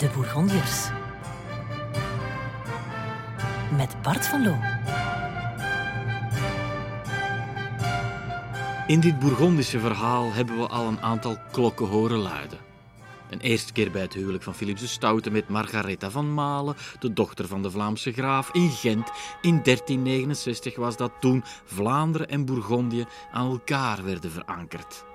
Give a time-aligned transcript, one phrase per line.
[0.00, 0.88] De Bourgondiërs.
[3.76, 4.56] Met Bart van Loo.
[8.86, 12.58] In dit Bourgondische verhaal hebben we al een aantal klokken horen luiden.
[13.30, 17.12] Een eerste keer bij het huwelijk van Philips de Stoute met Margaretha van Malen, de
[17.12, 19.10] dochter van de Vlaamse graaf in Gent.
[19.40, 25.08] In 1369 was dat toen Vlaanderen en Bourgondië aan elkaar werden verankerd.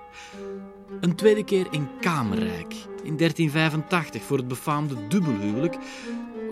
[1.00, 5.78] Een tweede keer in Kamerrijk, in 1385, voor het befaamde dubbelhuwelijk,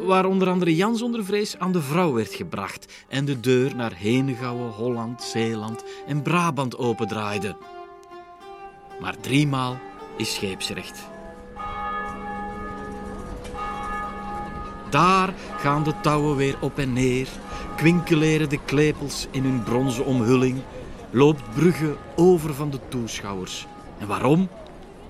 [0.05, 3.93] waar onder andere Jan zonder vrees aan de vrouw werd gebracht en de deur naar
[3.93, 7.55] Henegouwen, Holland, Zeeland en Brabant opendraaide.
[8.99, 9.79] Maar driemaal
[10.17, 11.11] is scheepsrecht.
[14.89, 17.27] Daar gaan de touwen weer op en neer,
[17.75, 20.61] kwinkeleren de klepels in hun bronzen omhulling,
[21.13, 23.67] loopt Brugge over van de toeschouwers.
[23.99, 24.49] En waarom?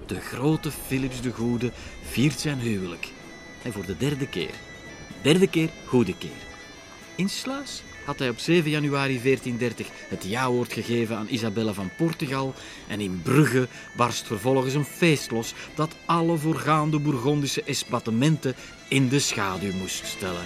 [0.06, 1.72] De grote Philips de Goede
[2.04, 3.12] viert zijn huwelijk.
[3.62, 4.54] En voor de derde keer.
[5.22, 6.42] Derde keer, goede keer.
[7.16, 12.54] In Sluis had hij op 7 januari 1430 het ja-woord gegeven aan Isabella van Portugal
[12.88, 18.56] en in Brugge barst vervolgens een feest los dat alle voorgaande Bourgondische esbattementen
[18.88, 20.46] in de schaduw moest stellen.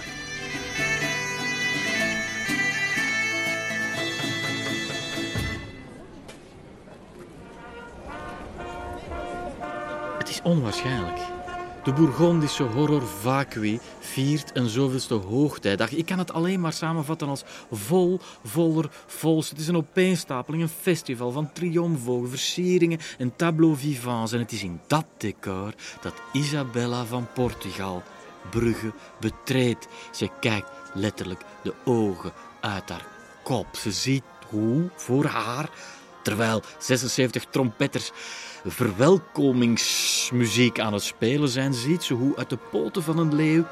[10.28, 11.18] Het is onwaarschijnlijk.
[11.84, 15.90] De Bourgondische horror vacui viert een zoveelste hoogtijdag.
[15.90, 19.50] Ik kan het alleen maar samenvatten als vol, voller, volst.
[19.50, 24.32] Het is een opeenstapeling, een festival van triomfogen, versieringen en tableau vivants.
[24.32, 28.02] En het is in dat decor dat Isabella van Portugal
[28.50, 29.88] Brugge betreedt.
[30.12, 33.06] Ze kijkt letterlijk de ogen uit haar
[33.42, 33.66] kop.
[33.72, 35.70] Ze ziet hoe voor haar,
[36.22, 38.12] terwijl 76 trompetters
[38.64, 43.64] verwelkomingsmuziek aan het spelen zijn, ziet ze hoe uit de poten van een leeuw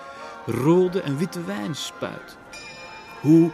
[0.47, 2.37] rode en witte wijn spuit.
[3.21, 3.51] Hoe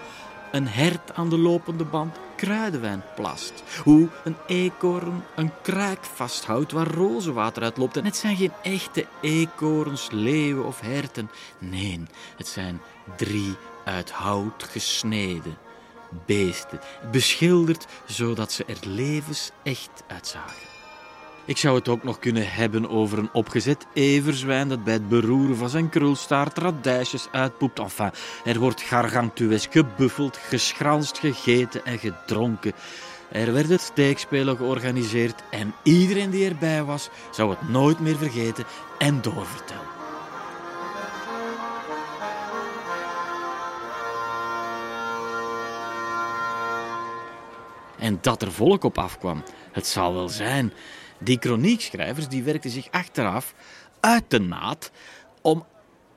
[0.52, 3.62] een hert aan de lopende band kruidenwijn plast.
[3.82, 7.96] Hoe een eekhoorn een kruik vasthoudt waar rozenwater uitloopt.
[7.96, 11.30] En het zijn geen echte eekhoorns, leeuwen of herten.
[11.58, 12.00] Nee,
[12.36, 12.80] het zijn
[13.16, 13.54] drie
[13.84, 15.56] uit hout gesneden
[16.26, 20.71] beesten, beschilderd zodat ze er levensecht uitzagen.
[21.44, 25.56] Ik zou het ook nog kunnen hebben over een opgezet everzwijn dat bij het beroeren
[25.56, 27.78] van zijn krulstaart radijsjes uitpoept.
[27.78, 28.10] Enfin,
[28.44, 32.72] er wordt gargantuesk gebuffeld, geschranst, gegeten en gedronken.
[33.28, 38.64] Er werd het steekspelen georganiseerd en iedereen die erbij was, zou het nooit meer vergeten
[38.98, 39.90] en doorvertellen.
[47.98, 49.42] En dat er volk op afkwam,
[49.72, 50.72] het zal wel zijn.
[51.24, 53.54] Die chroniekschrijvers die werkten zich achteraf
[54.00, 54.90] uit de naad
[55.42, 55.64] om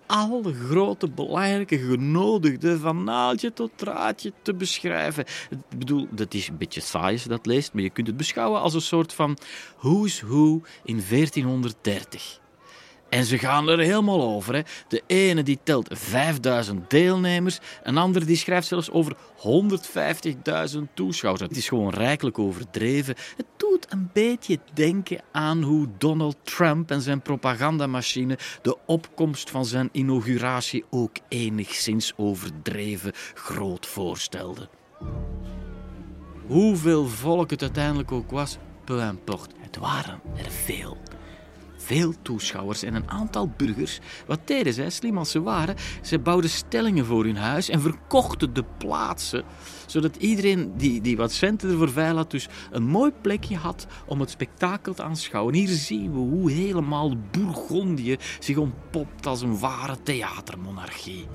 [0.06, 5.26] alle grote belangrijke genodigden van naaltje tot draadje te beschrijven.
[5.50, 8.18] Ik bedoel, dat is een beetje saai als je dat leest, maar je kunt het
[8.18, 9.38] beschouwen als een soort van
[9.78, 12.40] who's who in 1430.
[13.16, 14.56] En ze gaan er helemaal over.
[14.56, 14.62] Hè.
[14.88, 19.16] De ene die telt 5000 deelnemers, een ander die schrijft zelfs over
[20.76, 21.44] 150.000 toeschouwers.
[21.44, 23.16] Het is gewoon rijkelijk overdreven.
[23.38, 29.66] Het doet een beetje denken aan hoe Donald Trump en zijn propagandamachine de opkomst van
[29.66, 34.70] zijn inauguratie ook enigszins overdreven groot voorstelden.
[36.48, 39.56] Hoeveel volk het uiteindelijk ook was, peu importe.
[39.60, 40.98] Het waren er veel
[41.86, 44.00] veel toeschouwers en een aantal burgers.
[44.28, 45.76] Wat deden zij, slim als ze waren?
[46.02, 49.44] Ze bouwden stellingen voor hun huis en verkochten de plaatsen,
[49.86, 54.20] zodat iedereen die, die wat centen ervoor veil had, dus een mooi plekje had om
[54.20, 55.54] het spektakel te aanschouwen.
[55.54, 61.28] Hier zien we hoe helemaal Bourgondië zich ontpopt als een ware theatermonarchie.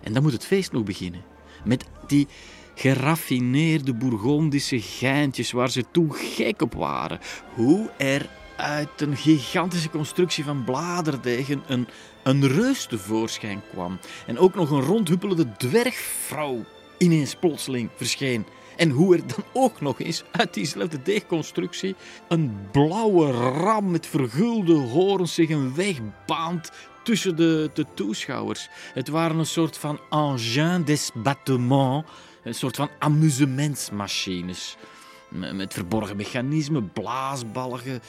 [0.00, 1.22] En dan moet het feest nog beginnen.
[1.64, 2.28] Met die
[2.74, 7.18] geraffineerde Bourgondische geintjes waar ze toen gek op waren.
[7.54, 8.28] Hoe er
[8.60, 11.88] uit een gigantische constructie van bladerdegen een,
[12.22, 13.98] een reus tevoorschijn kwam.
[14.26, 16.64] En ook nog een rondhuppelende dwergvrouw
[16.98, 18.46] ineens plotseling verscheen.
[18.76, 21.94] En hoe er dan ook nog eens uit diezelfde deegconstructie
[22.28, 26.70] een blauwe ram met vergulde horens zich een weg baant
[27.02, 28.68] tussen de, de toeschouwers.
[28.94, 32.10] Het waren een soort van engin des bâtiments,
[32.42, 34.76] een soort van amusementsmachines.
[35.28, 38.00] Met verborgen mechanismen, blaasbalgen,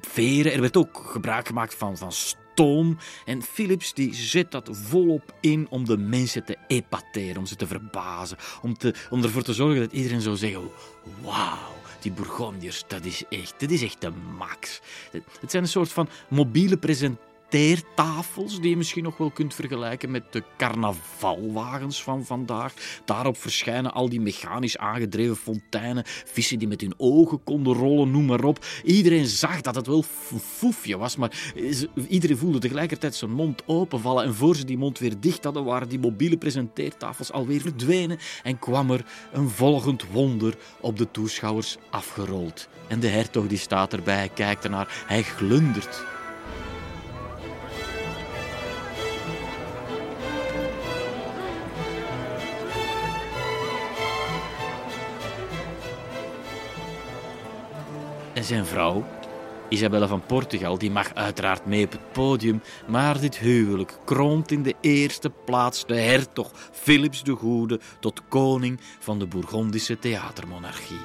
[0.00, 0.52] veren.
[0.52, 2.98] Er werd ook gebruik gemaakt van, van stoom.
[3.24, 7.66] En Philips die zet dat volop in om de mensen te epateren, om ze te
[7.66, 8.36] verbazen.
[8.62, 10.70] Om, te, om ervoor te zorgen dat iedereen zou zeggen,
[11.22, 11.74] wauw.
[12.00, 14.80] Die Bourgondiërs, dat is echt, dat is echt de max.
[15.40, 20.10] Het zijn een soort van mobiele presentatie presenteertafels, die je misschien nog wel kunt vergelijken
[20.10, 22.72] met de carnavalwagens van vandaag.
[23.04, 28.24] Daarop verschijnen al die mechanisch aangedreven fonteinen, vissen die met hun ogen konden rollen, noem
[28.24, 28.64] maar op.
[28.84, 30.04] Iedereen zag dat het wel
[30.42, 31.52] foefje was, maar
[32.08, 34.24] iedereen voelde tegelijkertijd zijn mond openvallen.
[34.24, 38.58] En voor ze die mond weer dicht hadden, waren die mobiele presenteertafels alweer verdwenen en
[38.58, 42.68] kwam er een volgend wonder op de toeschouwers afgerold.
[42.88, 46.15] En de hertog die staat erbij, kijkt ernaar, hij glundert.
[58.46, 59.04] Zijn vrouw,
[59.68, 64.62] Isabella van Portugal, die mag uiteraard mee op het podium, maar dit huwelijk kroont in
[64.62, 71.00] de eerste plaats de hertog Philips de Goede tot koning van de Bourgondische theatermonarchie.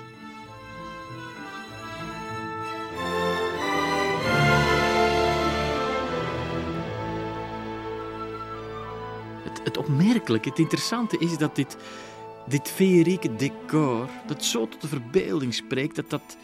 [9.63, 11.77] Het, opmerkelijke, het interessante is dat dit,
[12.47, 16.37] dit feerieke decor, dat zo tot de verbeelding spreekt, dat dat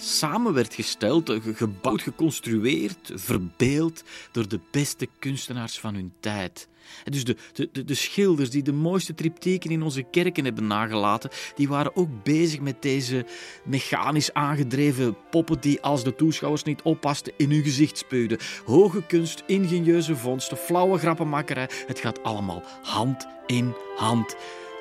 [0.00, 4.02] samen werd gesteld, gebouwd, geconstrueerd, verbeeld
[4.32, 6.68] door de beste kunstenaars van hun tijd.
[7.04, 11.68] Dus de, de, de schilders die de mooiste tripteken in onze kerken hebben nagelaten, die
[11.68, 13.26] waren ook bezig met deze
[13.64, 18.38] mechanisch aangedreven poppen die als de toeschouwers niet oppasten in hun gezicht spuwden.
[18.64, 24.36] Hoge kunst, ingenieuze vondsten, flauwe grappenmakkerij, het gaat allemaal hand in hand.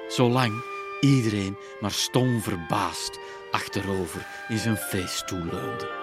[0.08, 0.64] Zolang
[1.02, 3.20] iedereen maar stom verbaasd
[3.52, 6.00] achterover in zijn feeststoel leunde.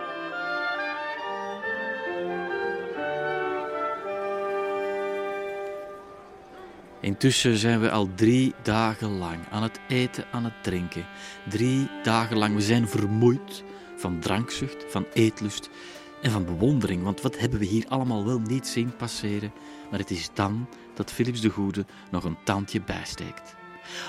[7.00, 11.06] Intussen zijn we al drie dagen lang aan het eten, aan het drinken.
[11.48, 12.54] Drie dagen lang.
[12.54, 13.64] We zijn vermoeid
[13.96, 15.70] van drankzucht, van eetlust
[16.22, 17.02] en van bewondering.
[17.02, 19.52] Want wat hebben we hier allemaal wel niet zien passeren?
[19.90, 23.55] Maar het is dan dat Philips de Goede nog een tandje bijsteekt.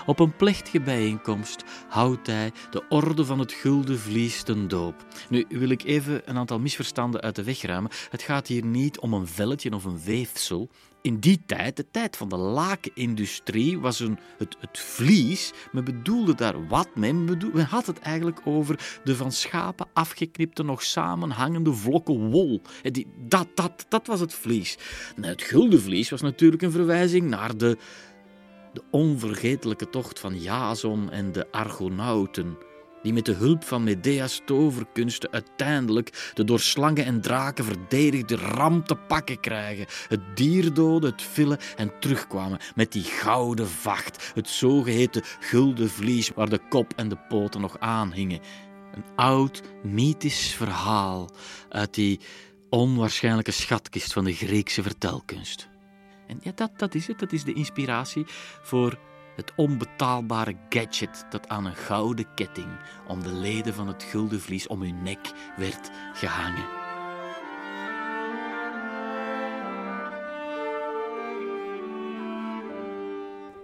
[0.06, 5.06] Op een plechtige bijeenkomst houdt hij de orde van het gulden vlies ten doop.
[5.30, 7.92] Nu wil ik even een aantal misverstanden uit de weg ruimen.
[8.10, 10.70] Het gaat hier niet om een velletje of een weefsel.
[11.02, 15.54] In die tijd, de tijd van de lakenindustrie, was een, het, het vlies.
[15.72, 17.14] Men bedoelde daar wat mee.
[17.14, 22.62] Men, had het eigenlijk over de van schapen afgeknipte, nog samenhangende vlokken wol.
[22.82, 24.78] Die, dat, dat, dat was het vlies.
[25.16, 27.78] Nou, het gulden vlies was natuurlijk een verwijzing naar de
[28.78, 32.58] de onvergetelijke tocht van Jason en de Argonauten,
[33.02, 38.84] die met de hulp van Medea's toverkunsten uiteindelijk de door slangen en draken verdedigde ram
[38.84, 44.50] te pakken krijgen, het dier doden, het villen en terugkwamen met die gouden vacht, het
[44.50, 48.40] zogeheten gulden vlies waar de kop en de poten nog aan hingen.
[48.94, 51.30] Een oud mythisch verhaal
[51.70, 52.20] uit die
[52.70, 55.68] onwaarschijnlijke schatkist van de Griekse vertelkunst.
[56.28, 57.20] En ja, dat, dat is het.
[57.20, 58.26] Dat is de inspiratie
[58.62, 59.00] voor
[59.36, 64.68] het onbetaalbare gadget dat aan een gouden ketting om de leden van het gulden vlies
[64.68, 66.66] om hun nek werd gehangen.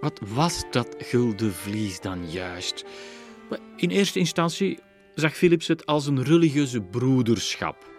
[0.00, 2.84] Wat was dat gulden vlies dan juist?
[3.76, 4.78] In eerste instantie
[5.14, 7.93] zag Philips het als een religieuze broederschap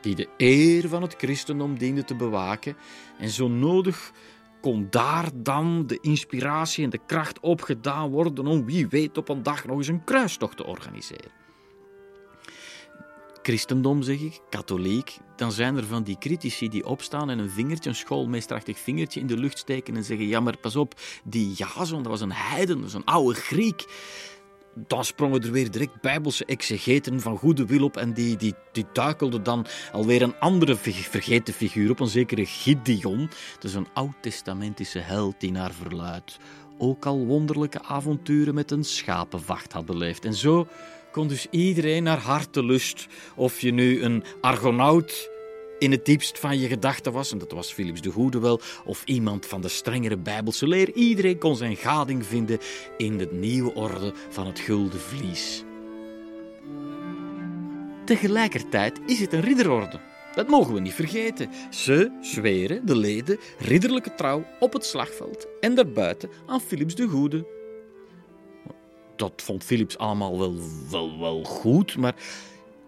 [0.00, 2.76] die de eer van het christendom diende te bewaken.
[3.18, 4.12] En zo nodig
[4.60, 9.42] kon daar dan de inspiratie en de kracht opgedaan worden om wie weet op een
[9.42, 11.38] dag nog eens een kruistocht te organiseren.
[13.42, 17.90] Christendom zeg ik, katholiek, dan zijn er van die critici die opstaan en een vingertje,
[17.90, 22.02] een schoolmeesterachtig vingertje in de lucht steken en zeggen: Ja, maar pas op, die Jason,
[22.02, 23.84] dat was een heiden, dat was een oude Griek
[24.74, 28.86] dan sprongen er weer direct bijbelse exegeten van goede wil op en die, die, die
[28.92, 33.30] duikelden dan alweer een andere vergeten figuur op, een zekere Gideon.
[33.58, 36.38] Dus een oud-testamentische held die naar verluid
[36.80, 40.24] ook al wonderlijke avonturen met een schapenvacht had beleefd.
[40.24, 40.66] En zo
[41.12, 45.30] kon dus iedereen naar hartelust, of je nu een argonaut
[45.80, 49.04] in het diepst van je gedachten was, en dat was Philips de Goede wel, of
[49.04, 50.92] iemand van de strengere Bijbelse leer.
[50.92, 52.58] Iedereen kon zijn gading vinden
[52.96, 55.64] in de nieuwe orde van het gulden vlies.
[58.04, 60.00] Tegelijkertijd is het een ridderorde.
[60.34, 61.50] Dat mogen we niet vergeten.
[61.70, 67.46] Ze zweren, de leden, ridderlijke trouw op het slagveld en daarbuiten aan Philips de Goede.
[69.16, 70.54] Dat vond Philips allemaal wel,
[70.90, 72.14] wel, wel goed, maar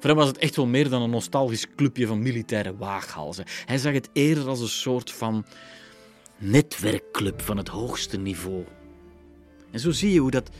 [0.03, 3.45] voor hem was het echt wel meer dan een nostalgisch clubje van militaire waaghalzen.
[3.65, 5.45] Hij zag het eerder als een soort van
[6.39, 8.65] netwerkclub van het hoogste niveau.
[9.71, 10.51] En zo zie je hoe dat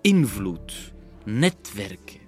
[0.00, 0.92] invloed,
[1.24, 2.20] netwerken,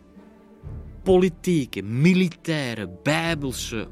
[1.02, 3.88] politieke, militaire, bijbelse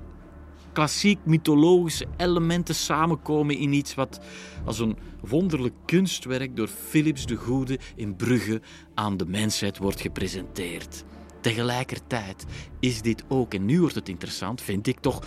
[0.72, 4.20] klassiek mythologische elementen samenkomen in iets wat
[4.64, 8.60] als een wonderlijk kunstwerk door Philips de Goede in Brugge
[8.94, 11.04] aan de mensheid wordt gepresenteerd.
[11.42, 12.44] Tegelijkertijd
[12.80, 15.24] is dit ook, en nu wordt het interessant, vind ik toch,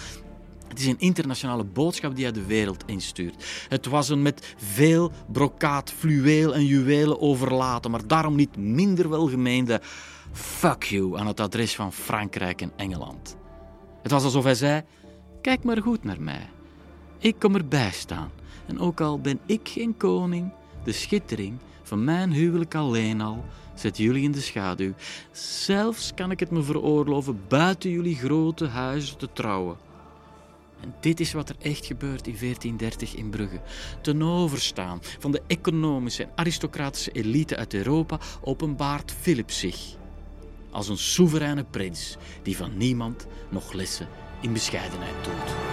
[0.68, 3.66] het is een internationale boodschap die hij de wereld instuurt.
[3.70, 9.82] Het was een met veel brokaat, fluweel en juwelen overlaten, maar daarom niet minder welgemeende
[10.32, 13.36] fuck you aan het adres van Frankrijk en Engeland.
[14.02, 14.84] Het was alsof hij zei:
[15.42, 16.50] Kijk maar goed naar mij.
[17.20, 18.32] Ik kom erbij staan.
[18.66, 20.52] En ook al ben ik geen koning,
[20.84, 24.94] de schittering van mijn huwelijk alleen al zet jullie in de schaduw.
[25.32, 29.78] Zelfs kan ik het me veroorloven buiten jullie grote huizen te trouwen.
[30.82, 33.62] En dit is wat er echt gebeurt in 1430 in Brugge.
[34.02, 39.96] Ten overstaan van de economische en aristocratische elite uit Europa openbaart Philip zich
[40.72, 44.08] als een soevereine prins die van niemand nog lessen
[44.42, 45.65] in bescheidenheid doet.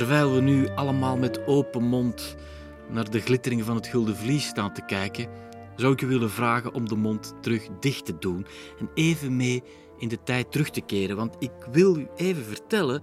[0.00, 2.36] Terwijl we nu allemaal met open mond
[2.88, 5.28] naar de glittering van het gulden vlies staan te kijken,
[5.76, 8.46] zou ik u willen vragen om de mond terug dicht te doen
[8.78, 9.62] en even mee
[9.98, 11.16] in de tijd terug te keren.
[11.16, 13.02] Want ik wil u even vertellen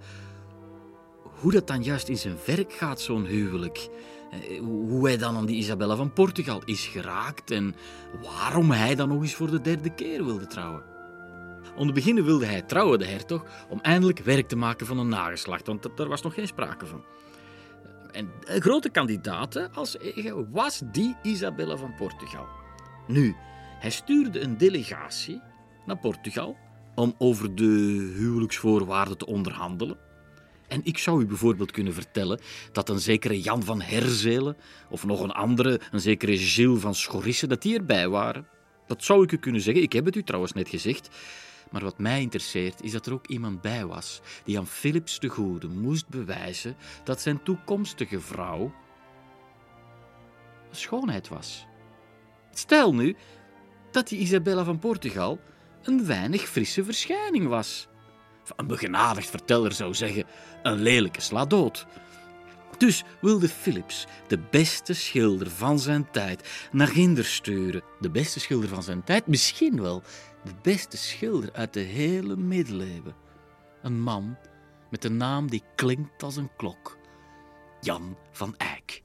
[1.39, 3.89] hoe dat dan juist in zijn werk gaat, zo'n huwelijk.
[4.31, 7.75] Eh, hoe hij dan aan die Isabella van Portugal is geraakt en
[8.23, 10.96] waarom hij dan nog eens voor de derde keer wilde trouwen.
[11.77, 15.07] Om te beginnen wilde hij trouwen, de hertog, om eindelijk werk te maken van een
[15.07, 17.03] nageslacht, want daar was nog geen sprake van.
[18.11, 19.97] En een grote kandidaat als
[20.51, 22.45] was die Isabella van Portugal.
[23.07, 23.35] Nu,
[23.79, 25.41] hij stuurde een delegatie
[25.85, 26.57] naar Portugal
[26.95, 29.97] om over de huwelijksvoorwaarden te onderhandelen.
[30.67, 32.39] En ik zou u bijvoorbeeld kunnen vertellen
[32.71, 34.57] dat een zekere Jan van Herzelen
[34.89, 38.47] of nog een andere, een zekere Gilles van Schorisse, dat die erbij waren.
[38.87, 39.83] Dat zou ik u kunnen zeggen.
[39.83, 41.09] Ik heb het u trouwens net gezegd.
[41.71, 45.27] Maar wat mij interesseert is dat er ook iemand bij was die aan Philips de
[45.27, 48.73] Goede moest bewijzen dat zijn toekomstige vrouw
[50.69, 51.65] een schoonheid was.
[52.53, 53.15] Stel nu
[53.91, 55.39] dat die Isabella van Portugal
[55.83, 57.87] een weinig frisse verschijning was.
[58.55, 60.23] Een begenadigd verteller zou zeggen:
[60.63, 61.85] een lelijke sla dood.
[62.77, 67.83] Dus wilde Philips, de beste schilder van zijn tijd, naar Ginder sturen.
[67.99, 70.03] De beste schilder van zijn tijd, misschien wel
[70.47, 73.15] de beste schilder uit de hele middeleeuwen.
[73.81, 74.37] Een man
[74.89, 76.97] met een naam die klinkt als een klok:
[77.81, 79.03] Jan van Eyck.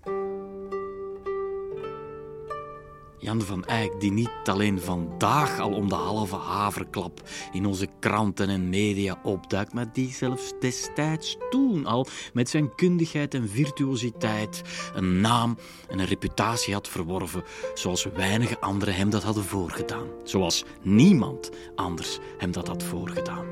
[3.22, 8.48] Jan van Eyck, die niet alleen vandaag al om de halve haverklap in onze kranten
[8.48, 14.62] en media opduikt, maar die zelfs destijds toen al met zijn kundigheid en virtuositeit
[14.94, 15.58] een naam
[15.88, 20.06] en een reputatie had verworven, zoals weinige anderen hem dat hadden voorgedaan.
[20.24, 23.46] Zoals niemand anders hem dat had voorgedaan.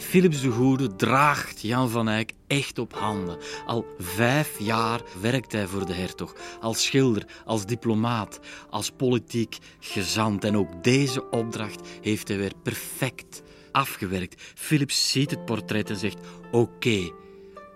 [0.00, 3.38] Philips de Goede draagt Jan van Eyck echt op handen.
[3.66, 6.34] Al vijf jaar werkt hij voor de hertog.
[6.60, 10.44] Als schilder, als diplomaat, als politiek gezant.
[10.44, 14.42] En ook deze opdracht heeft hij weer perfect afgewerkt.
[14.54, 16.18] Philips ziet het portret en zegt:
[16.50, 17.10] Oké,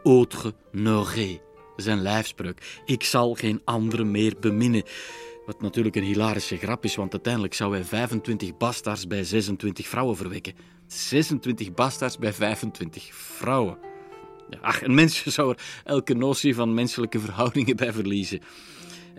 [0.04, 1.40] autre n'aurait.
[1.76, 2.80] Zijn lijfspreuk.
[2.84, 4.82] Ik zal geen andere meer beminnen.
[5.46, 10.16] Wat natuurlijk een hilarische grap is, want uiteindelijk zou hij 25 bastards bij 26 vrouwen
[10.16, 10.54] verwekken.
[10.92, 13.78] 26 bastards bij 25 vrouwen.
[14.60, 18.40] Ach, een mens zou er elke notie van menselijke verhoudingen bij verliezen.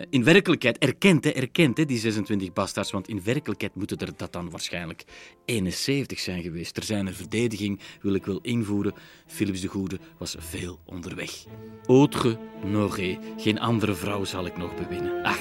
[0.10, 5.04] In werkelijkheid erkent, erkent die 26 bastards, want in werkelijkheid moeten er dat dan waarschijnlijk
[5.46, 6.78] 71 zijn geweest.
[6.78, 8.94] Er zijn een verdediging, wil ik wel invoeren.
[9.26, 11.46] Philips de Goede was veel onderweg.
[11.88, 15.24] Autre n'aurait, geen andere vrouw zal ik nog bewinnen.
[15.24, 15.40] Ach,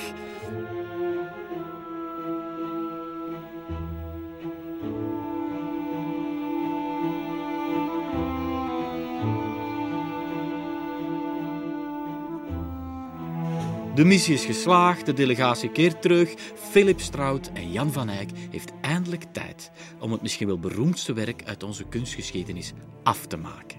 [13.94, 16.34] De missie is geslaagd, de delegatie keert terug.
[16.54, 21.44] Philip Strout en Jan van Eyck heeft eindelijk tijd om het misschien wel beroemdste werk
[21.44, 23.78] uit onze kunstgeschiedenis af te maken.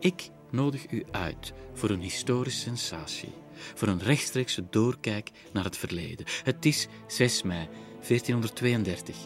[0.00, 3.32] Ik nodig u uit voor een historische sensatie,
[3.74, 6.26] voor een rechtstreekse doorkijk naar het verleden.
[6.42, 7.68] Het is 6 mei
[8.08, 9.16] 1432.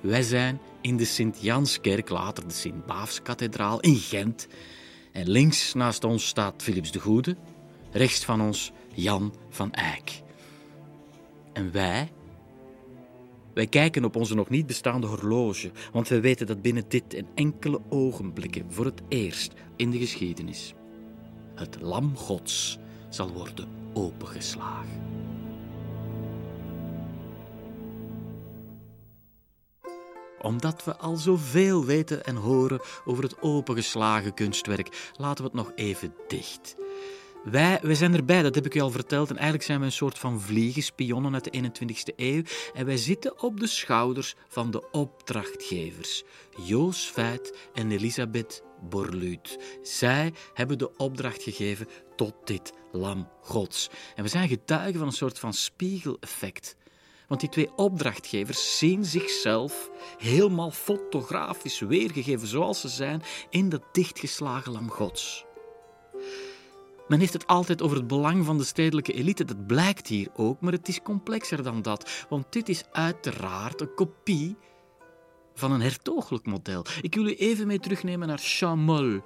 [0.00, 4.46] Wij zijn in de Sint-Janskerk, later de Sint-Baafskathedraal in Gent.
[5.12, 7.36] En links naast ons staat Philips de Goede,
[7.90, 10.22] rechts van ons Jan van Eyck.
[11.52, 12.12] En wij?
[13.54, 17.26] Wij kijken op onze nog niet bestaande horloge, want we weten dat binnen dit en
[17.34, 20.74] enkele ogenblikken voor het eerst in de geschiedenis
[21.60, 25.08] het lam Gods zal worden opengeslagen.
[30.40, 35.72] Omdat we al zoveel weten en horen over het opengeslagen kunstwerk, laten we het nog
[35.74, 36.76] even dicht.
[37.44, 39.30] Wij, zijn erbij, dat heb ik u al verteld.
[39.30, 42.42] En eigenlijk zijn we een soort van vliegenspionnen uit de 21ste eeuw.
[42.74, 46.22] En wij zitten op de schouders van de opdrachtgevers.
[46.64, 49.58] Joos Feit en Elisabeth Borluut.
[49.82, 53.90] Zij hebben de opdracht gegeven tot dit lam gods.
[54.14, 56.76] En we zijn getuigen van een soort van spiegeleffect.
[57.28, 64.72] Want die twee opdrachtgevers zien zichzelf helemaal fotografisch weergegeven zoals ze zijn in dat dichtgeslagen
[64.72, 65.48] lam gods.
[67.10, 69.44] Men heeft het altijd over het belang van de stedelijke elite.
[69.44, 72.26] Dat blijkt hier ook, maar het is complexer dan dat.
[72.28, 74.56] Want dit is uiteraard een kopie
[75.54, 76.84] van een hertogelijk model.
[77.00, 79.20] Ik wil u even mee terugnemen naar Chamol.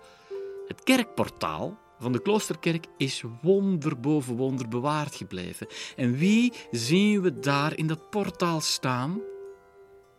[0.66, 5.66] Het kerkportaal van de kloosterkerk is wonder boven wonder bewaard gebleven.
[5.96, 9.20] En wie zien we daar in dat portaal staan?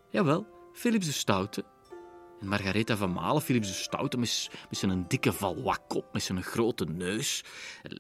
[0.10, 1.64] Jawel, Philips de Stoute,
[2.42, 6.86] En Margaretha van Malen, Philips de Stoute, met, met zijn dikke valwakop, met zijn grote
[6.86, 7.44] neus.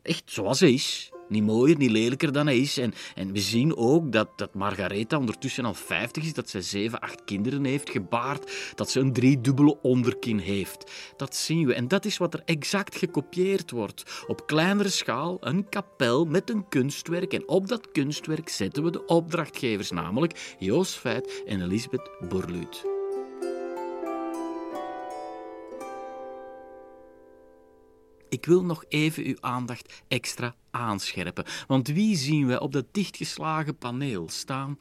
[0.03, 1.09] Echt zoals hij is.
[1.27, 2.77] Niet mooier, niet lelijker dan hij is.
[2.77, 6.99] En, en we zien ook dat, dat Margaretha ondertussen al 50 is, dat zij zeven,
[6.99, 10.91] acht kinderen heeft gebaard, dat ze een driedubbele onderkin heeft.
[11.17, 11.73] Dat zien we.
[11.73, 14.23] En dat is wat er exact gekopieerd wordt.
[14.27, 17.33] Op kleinere schaal een kapel met een kunstwerk.
[17.33, 22.94] En op dat kunstwerk zetten we de opdrachtgevers, namelijk Joost Feit en Elisabeth Borluut.
[28.35, 31.45] Ik wil nog even uw aandacht extra aanscherpen.
[31.67, 34.77] Want wie zien we op dat dichtgeslagen paneel staan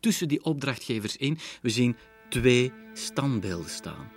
[0.00, 1.38] tussen die opdrachtgevers in?
[1.62, 1.96] We zien
[2.28, 4.10] twee standbeelden staan.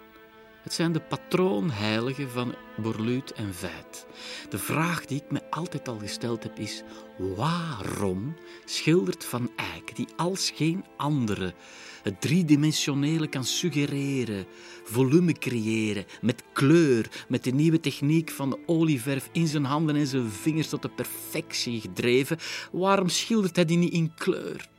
[0.63, 4.05] Het zijn de patroonheiligen van Borluut en Veit.
[4.49, 6.83] De vraag die ik me altijd al gesteld heb is:
[7.17, 11.53] waarom schildert Van Eyck, die als geen andere
[12.03, 14.45] het driedimensionele kan suggereren,
[14.83, 20.07] volume creëren, met kleur, met de nieuwe techniek van de olieverf in zijn handen en
[20.07, 22.37] zijn vingers tot de perfectie gedreven,
[22.71, 24.69] waarom schildert hij die niet in kleur?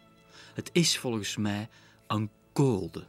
[0.55, 1.69] Het is volgens mij
[2.07, 3.05] een code.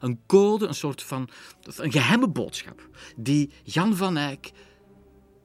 [0.00, 1.28] Een code, een soort van
[1.76, 4.52] een geheime boodschap, die Jan van Eyck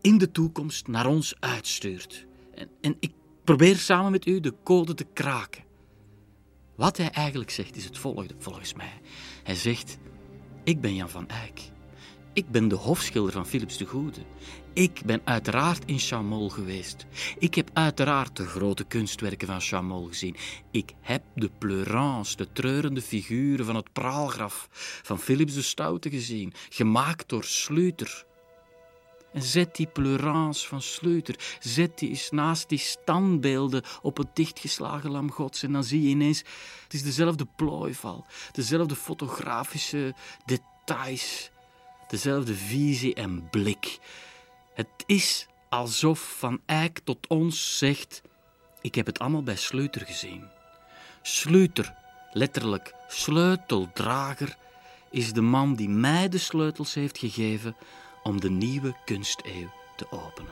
[0.02, 2.26] in de toekomst naar ons uitstuurt.
[2.54, 3.12] En, en ik
[3.44, 5.64] probeer samen met u de code te kraken.
[6.80, 9.02] Wat hij eigenlijk zegt is het volgende, volgens mij.
[9.44, 9.98] Hij zegt:
[10.64, 11.60] Ik ben Jan van Eyck.
[12.34, 14.22] Ik ben de hofschilder van Philips de Goede.
[14.74, 17.06] Ik ben uiteraard in Chamol geweest.
[17.40, 20.36] Ik heb uiteraard de grote kunstwerken van Chamol gezien.
[20.72, 24.68] Ik heb de pleurance, de treurende figuren van het praalgraf
[25.04, 28.26] van Philips de Stoute gezien, gemaakt door Sluter.
[29.34, 35.12] En zet die pleurance van Sleuter, zet die eens naast die standbeelden op het dichtgeslagen
[35.12, 35.64] lam gods.
[35.64, 36.40] En dan zie je ineens,
[36.84, 40.14] het is dezelfde plooival, dezelfde fotografische
[40.46, 41.50] details,
[42.08, 44.00] dezelfde visie en blik.
[44.74, 48.22] Het is alsof Van Eyck tot ons zegt,
[48.82, 50.48] ik heb het allemaal bij Sleuter gezien.
[51.22, 51.96] Sleuter,
[52.32, 54.58] letterlijk sleuteldrager,
[55.12, 57.76] is de man die mij de sleutels heeft gegeven
[58.30, 60.52] om de nieuwe kunsteeuw te openen.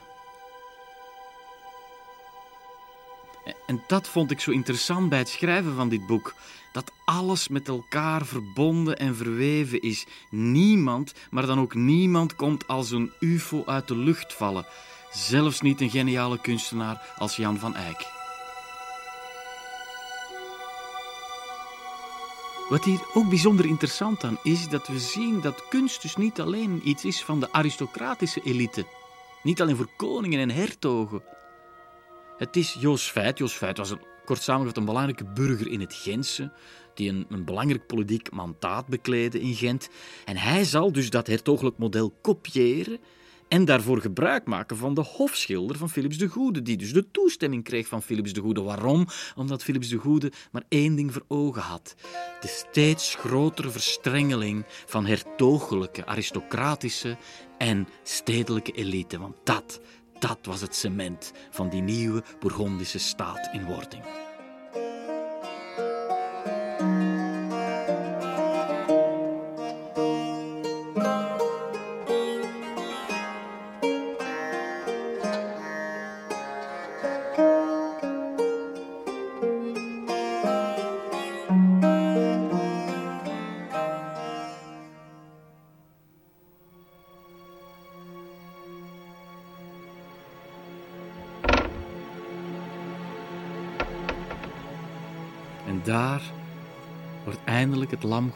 [3.66, 6.34] En dat vond ik zo interessant bij het schrijven van dit boek.
[6.74, 10.06] Dat alles met elkaar verbonden en verweven is.
[10.30, 14.66] Niemand, maar dan ook niemand, komt als een UFO uit de lucht vallen.
[15.12, 18.17] Zelfs niet een geniale kunstenaar als Jan van Eyck.
[22.70, 26.82] Wat hier ook bijzonder interessant aan is, dat we zien dat kunst dus niet alleen
[26.84, 28.86] iets is van de aristocratische elite.
[29.44, 31.24] Niet alleen voor koningen en hertogen.
[32.38, 33.38] Het is Jos Feit.
[33.38, 36.52] Jos Feit was een, kort samengevat een belangrijke burger in het Gentse,
[36.94, 39.90] die een, een belangrijk politiek mandaat bekleedde in Gent.
[40.26, 43.00] En hij zal dus dat hertogelijk model kopiëren
[43.48, 47.64] en daarvoor gebruik maken van de hofschilder van Philips de Goede, die dus de toestemming
[47.64, 48.62] kreeg van Philips de Goede.
[48.62, 49.08] Waarom?
[49.36, 51.96] Omdat Philips de Goede maar één ding voor ogen had:
[52.42, 57.18] de steeds grotere verstrengeling van hertogelijke, aristocratische
[57.58, 59.20] en stedelijke elite.
[59.20, 59.82] Want dat,
[60.20, 64.27] dat was het cement van die nieuwe Bourgondische staat in wording.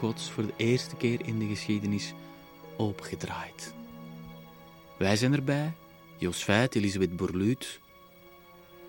[0.02, 2.12] Gods voor de eerste keer in de geschiedenis
[2.76, 3.74] opgedraaid.
[4.98, 5.72] Wij zijn erbij,
[6.18, 7.80] Jos Elisabeth Borluut,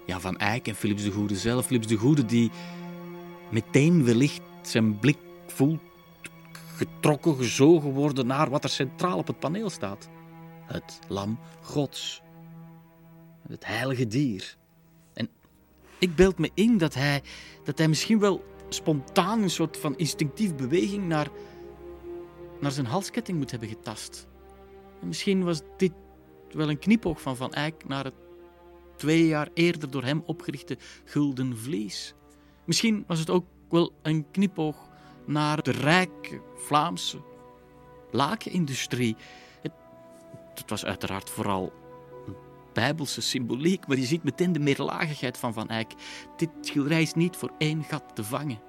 [0.06, 1.66] Jan van Eyck en Philips de Goede zelf.
[1.66, 2.52] Philips de Goede die
[3.50, 5.82] meteen wellicht zijn blik voelt
[6.76, 10.10] getrokken, gezogen worden naar wat er centraal op het paneel staat.
[10.66, 12.22] Het lam gods.
[13.48, 14.56] Het heilige dier.
[16.00, 17.22] Ik beeld me in dat hij,
[17.64, 18.44] dat hij misschien wel
[18.74, 21.28] spontaan een soort van instinctief beweging naar,
[22.60, 24.28] naar zijn halsketting moet hebben getast.
[25.02, 25.92] En misschien was dit
[26.52, 28.14] wel een knipoog van Van Eyck naar het
[28.96, 32.14] twee jaar eerder door hem opgerichte Gulden Vlees.
[32.66, 34.90] Misschien was het ook wel een knipoog
[35.26, 37.22] naar de rijke Vlaamse
[38.12, 39.16] lakenindustrie.
[39.62, 39.72] Het,
[40.54, 41.74] het was uiteraard vooral
[42.74, 45.92] bijbelse symboliek, maar je ziet meteen de meerlagigheid van Van Eyck.
[46.38, 48.60] Dit schilderij is niet voor één gat te vangen.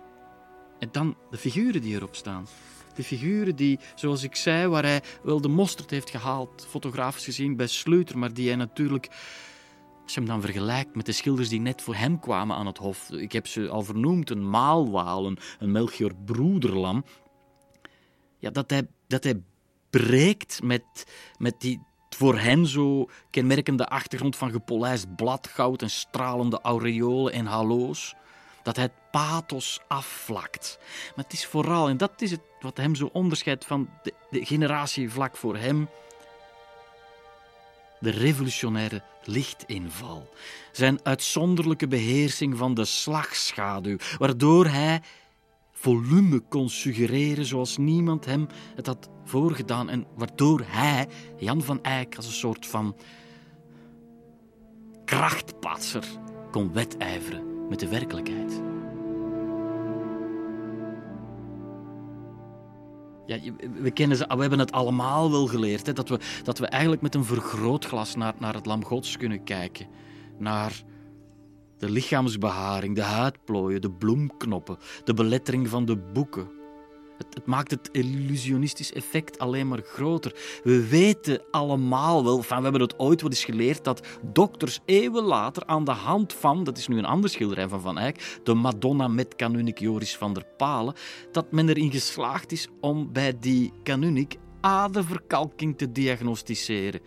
[0.78, 2.46] En dan de figuren die erop staan.
[2.94, 7.56] De figuren die, zoals ik zei, waar hij wel de mosterd heeft gehaald, fotografisch gezien,
[7.56, 9.08] bij Sleuter, maar die hij natuurlijk
[10.02, 12.78] als je hem dan vergelijkt met de schilders die net voor hem kwamen aan het
[12.78, 17.04] hof, ik heb ze al vernoemd, een Maalwaal, een, een Melchior Broederlam,
[18.38, 19.42] ja, dat, hij, dat hij
[19.90, 20.84] breekt met,
[21.38, 21.80] met die
[22.14, 28.14] voor hen zo kenmerkende achtergrond van gepolijst bladgoud en stralende aureolen en halo's.
[28.62, 30.78] Dat het pathos afvlakt.
[31.16, 35.10] Maar het is vooral, en dat is het wat hem zo onderscheidt van de generatie
[35.10, 35.88] vlak voor hem,
[38.00, 40.28] de revolutionaire lichtinval.
[40.72, 45.00] Zijn uitzonderlijke beheersing van de slagschaduw, waardoor hij
[45.84, 52.16] volume kon suggereren zoals niemand hem het had voorgedaan en waardoor hij, Jan van Eyck,
[52.16, 52.96] als een soort van
[55.04, 56.04] krachtpatser
[56.50, 58.62] kon wedijveren met de werkelijkheid.
[63.26, 63.38] Ja,
[63.80, 65.86] we, kennen ze, we hebben het allemaal wel geleerd.
[65.86, 69.44] Hè, dat, we, dat we eigenlijk met een vergrootglas naar, naar het lam gods kunnen
[69.44, 69.86] kijken.
[70.38, 70.82] Naar
[71.78, 76.48] de lichaamsbeharing, de huidplooien, de bloemknoppen, de belettering van de boeken.
[77.18, 80.60] Het, het, maakt het illusionistisch effect alleen maar groter.
[80.62, 85.24] We weten allemaal wel, van, we hebben het ooit wel eens geleerd, dat dokters eeuwen
[85.24, 88.54] later aan de hand van, dat is nu een ander schilderij van Van Eyck, de
[88.54, 90.94] Madonna met kanunik Joris van der Palen,
[91.32, 97.00] dat men erin geslaagd is om bij die kanunik aderverkalking te diagnosticeren.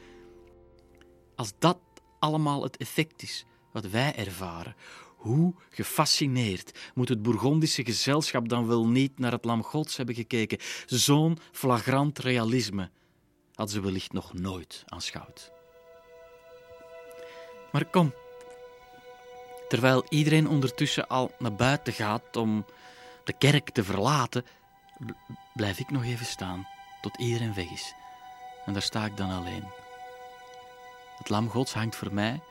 [1.36, 1.80] Als dat
[2.20, 3.46] allemaal het effect is
[3.82, 4.76] wat wij ervaren,
[5.16, 10.58] hoe gefascineerd moet het Bourgondische gezelschap dan wel niet naar het Lam Gods hebben gekeken?
[10.86, 12.90] Zo'n flagrant realisme
[13.54, 15.52] hadden ze wellicht nog nooit aanschouwd.
[17.72, 18.14] Maar kom,
[19.68, 22.66] terwijl iedereen ondertussen al naar buiten gaat om
[23.24, 24.46] de kerk te verlaten,
[25.54, 26.68] blijf ik nog even staan
[27.02, 27.94] tot iedereen weg is.
[28.66, 29.64] En daar sta ik dan alleen.
[31.18, 32.42] Het lam Gods hangt voor mij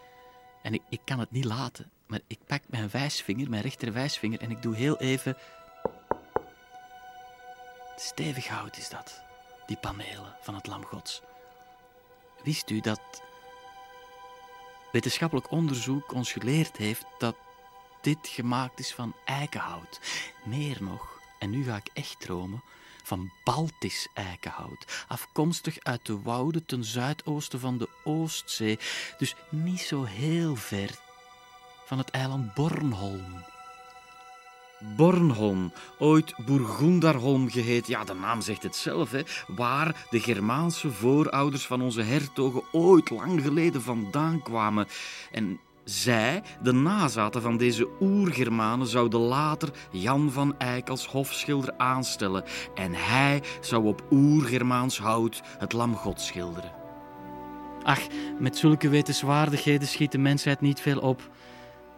[0.66, 1.90] en ik, kan het niet laten.
[2.06, 5.36] Maar ik pak mijn wijsvinger, mijn rechterwijsvinger, en ik doe heel even.
[7.96, 9.22] Stevig hout is dat,
[9.66, 11.22] die panelen van het Lam Gods.
[12.42, 13.22] Wist u dat
[14.92, 17.36] wetenschappelijk onderzoek ons geleerd heeft dat
[18.00, 20.00] dit gemaakt is van eikenhout?
[20.44, 22.62] Meer nog, en nu ga ik echt dromen,
[23.06, 28.78] van Baltisch eikenhout, afkomstig uit de wouden ten zuidoosten van de Oostzee,
[29.18, 30.90] dus niet zo heel ver
[31.84, 33.44] van het eiland Bornholm.
[34.96, 41.66] Bornholm, ooit Burgundarholm geheet, ja, de naam zegt het zelf, hè, waar de Germaanse voorouders
[41.66, 44.88] van onze hertogen ooit lang geleden vandaan kwamen.
[45.32, 52.44] En zij, de nazaten van deze oergermanen, zouden later Jan van Eyck als hofschilder aanstellen.
[52.74, 56.72] En hij zou op oergermaans hout het lam God schilderen.
[57.82, 58.00] Ach,
[58.38, 61.30] met zulke wetenswaardigheden schiet de mensheid niet veel op.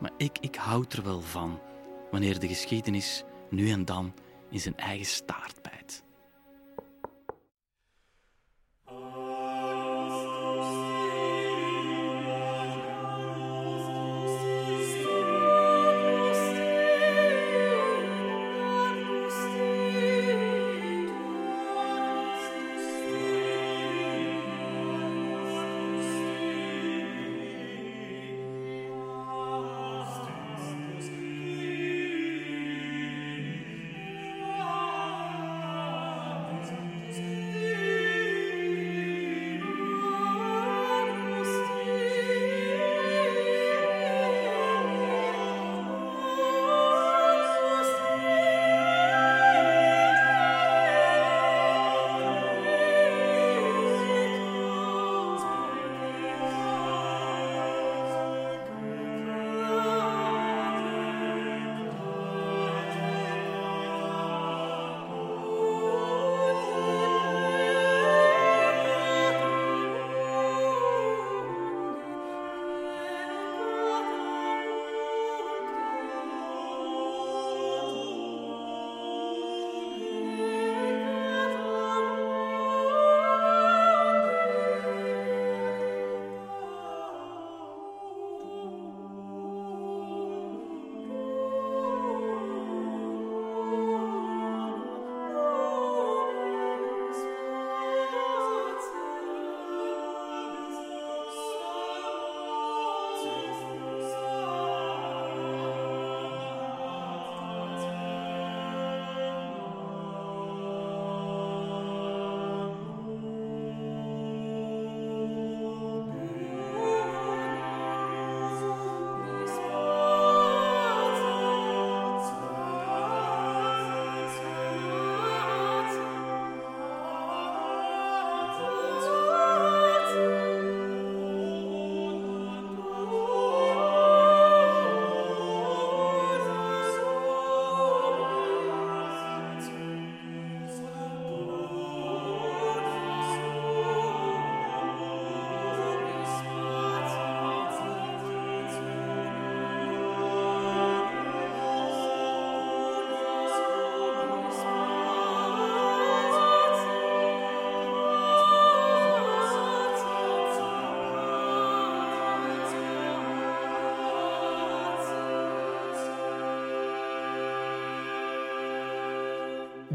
[0.00, 1.60] Maar ik, ik houd er wel van
[2.10, 4.14] wanneer de geschiedenis nu en dan
[4.50, 6.02] in zijn eigen staart bijt.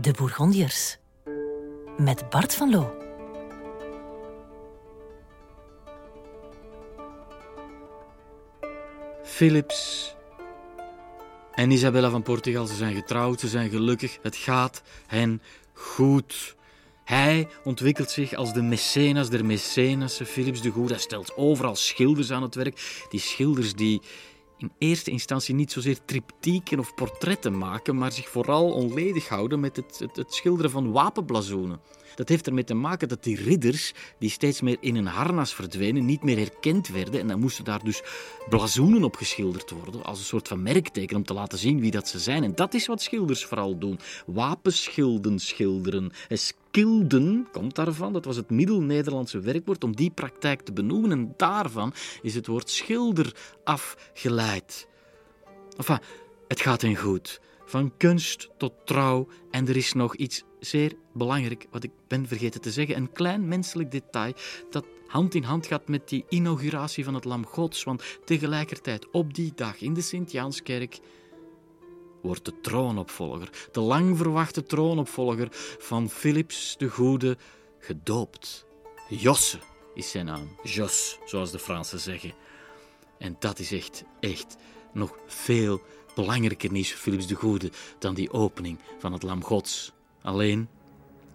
[0.03, 0.97] De Bourgondiërs.
[1.97, 2.95] Met Bart van Loo.
[9.23, 10.15] Philips
[11.51, 15.41] en Isabella van Portugal, ze zijn getrouwd, ze zijn gelukkig, het gaat hen
[15.73, 16.55] goed.
[17.03, 20.97] Hij ontwikkelt zich als de mecenas der mecenassen, Philips de Goede.
[20.97, 23.05] Stelt overal schilders aan het werk.
[23.09, 24.01] Die schilders die
[24.57, 26.05] in eerste instantie niet zozeer
[26.77, 31.79] of portretten maken, maar zich vooral onledig houden met het, het, het schilderen van wapenblazoenen.
[32.15, 36.05] Dat heeft ermee te maken dat die ridders, die steeds meer in een harnas verdwenen,
[36.05, 37.19] niet meer herkend werden.
[37.19, 38.01] En dan moesten daar dus
[38.49, 42.07] blazoenen op geschilderd worden, als een soort van merkteken om te laten zien wie dat
[42.07, 42.43] ze zijn.
[42.43, 43.99] En dat is wat schilders vooral doen.
[44.25, 46.11] Wapenschilden schilderen.
[46.27, 51.11] En skilden komt daarvan, dat was het Middel-Nederlandse werkwoord om die praktijk te benoemen.
[51.11, 54.87] En daarvan is het woord schilder afgeleid.
[55.77, 55.99] Enfin,
[56.47, 57.39] het gaat hen goed.
[57.65, 59.27] Van kunst tot trouw.
[59.51, 62.95] En er is nog iets zeer belangrijk, wat ik ben vergeten te zeggen.
[62.95, 64.33] Een klein menselijk detail
[64.69, 67.83] dat hand in hand gaat met die inauguratie van het Lam Gods.
[67.83, 70.99] Want tegelijkertijd, op die dag in de Sint-Jaanskerk,
[72.21, 75.47] wordt de troonopvolger, de lang verwachte troonopvolger
[75.79, 77.37] van Philips de Goede,
[77.79, 78.65] gedoopt.
[79.09, 79.59] Josse
[79.93, 80.57] is zijn naam.
[80.63, 82.33] Jos, zoals de Fransen zeggen.
[83.17, 84.55] En dat is echt, echt
[84.93, 85.81] nog veel
[86.15, 89.91] belangrijker nieuws voor Philips de Goede dan die opening van het Lam Gods.
[90.21, 90.67] Alleen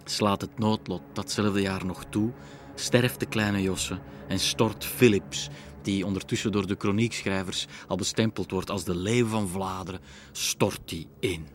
[0.05, 2.33] slaat het noodlot datzelfde jaar nog toe,
[2.75, 5.49] sterft de kleine Josse en stort Philips,
[5.83, 10.01] die ondertussen door de kroniekschrijvers al bestempeld wordt als de leeuw van Vlaanderen,
[10.33, 11.47] stort die in.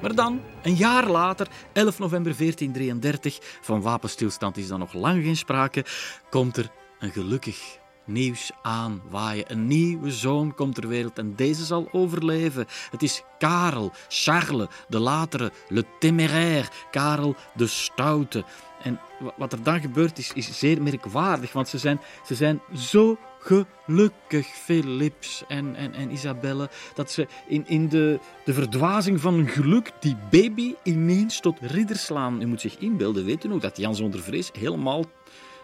[0.00, 5.36] Maar dan, een jaar later, 11 november 1433, van wapenstilstand is dan nog lang geen
[5.36, 5.84] sprake,
[6.30, 9.52] komt er een gelukkig nieuws aanwaaien.
[9.52, 12.66] Een nieuwe zoon komt ter wereld en deze zal overleven.
[12.90, 18.44] Het is Karel, Charles, de latere, le téméraire, Karel de Stoute.
[18.82, 19.00] En
[19.36, 24.46] wat er dan gebeurt is, is zeer merkwaardig, want ze zijn, ze zijn zo gelukkig,
[24.46, 30.16] Philips en, en, en Isabelle, dat ze in, in de, de verdwazing van geluk die
[30.30, 32.42] baby ineens tot ridder slaan.
[32.42, 35.04] U moet zich inbeelden, u nog, dat Jan zonder vrees helemaal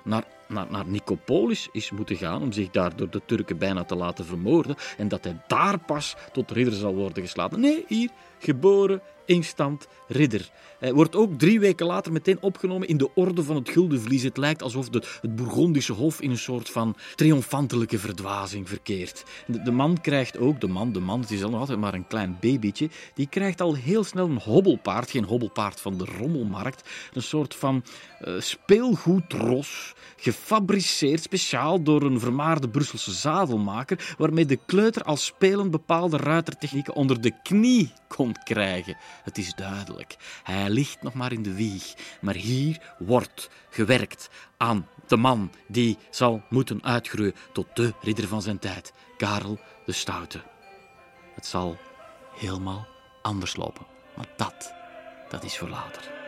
[0.05, 3.95] naar, naar, naar Nicopolis is moeten gaan om zich daar door de Turken bijna te
[3.95, 7.61] laten vermoorden en dat hij daar pas tot ridder zal worden geslagen.
[7.61, 10.51] Nee, hier, geboren instant ridder.
[10.79, 14.23] Hij wordt ook drie weken later meteen opgenomen in de orde van het Gulden Vlies.
[14.23, 19.25] Het lijkt alsof de, het Bourgondische hof in een soort van triomfantelijke verdwazing verkeert.
[19.47, 22.07] De, man krijgt ook, de man, de man, het is al nog altijd maar een
[22.07, 27.23] klein babytje, die krijgt al heel snel een hobbelpaard, geen hobbelpaard van de rommelmarkt, een
[27.23, 27.85] soort van
[28.25, 29.95] uh, speelgoedros,
[30.43, 37.21] gefabriceerd speciaal door een vermaarde Brusselse zadelmaker, waarmee de kleuter als spelend bepaalde ruitertechnieken onder
[37.21, 38.97] de knie kon krijgen.
[39.23, 40.17] Het is duidelijk.
[40.43, 41.95] Hij ligt nog maar in de wieg.
[42.21, 48.43] Maar hier wordt gewerkt aan de man die zal moeten uitgroeien tot de ridder van
[48.43, 50.43] zijn tijd, Karel de Stoute.
[51.35, 51.77] Het zal
[52.37, 52.87] helemaal
[53.23, 53.87] anders lopen.
[54.17, 54.73] Maar dat,
[55.29, 56.22] dat is voor later.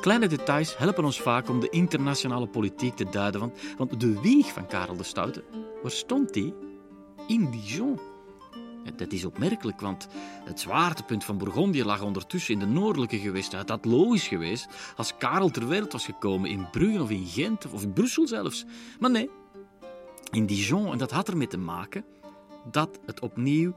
[0.00, 3.52] Kleine details helpen ons vaak om de internationale politiek te duiden.
[3.76, 5.44] Want, de wieg van Karel de Stoute,
[5.82, 6.54] waar stond die?
[7.26, 7.98] In Dijon.
[8.96, 10.08] Dat is opmerkelijk, want
[10.44, 13.58] het zwaartepunt van Bourgondië lag ondertussen in de noordelijke gewesten.
[13.58, 17.70] Het had logisch geweest als Karel ter wereld was gekomen in Brugge of in Gent
[17.70, 18.64] of in Brussel zelfs.
[19.00, 19.30] Maar nee,
[20.30, 20.92] in Dijon.
[20.92, 22.04] En dat had ermee te maken
[22.70, 23.74] dat het opnieuw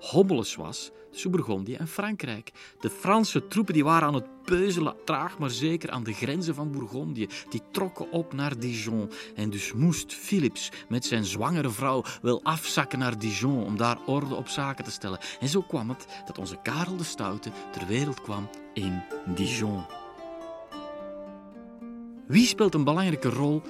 [0.00, 2.52] hommeles was tussen Bourgondië en Frankrijk.
[2.80, 6.70] De Franse troepen die waren aan het peuzelen, traag maar zeker, aan de grenzen van
[6.70, 7.28] Bourgondië.
[7.48, 9.10] Die trokken op naar Dijon.
[9.34, 14.34] En dus moest Philips met zijn zwangere vrouw wel afzakken naar Dijon om daar orde
[14.34, 15.18] op zaken te stellen.
[15.40, 19.02] En zo kwam het dat onze Karel de Stoute ter wereld kwam in
[19.34, 19.84] Dijon.
[22.26, 23.62] Wie speelt een belangrijke rol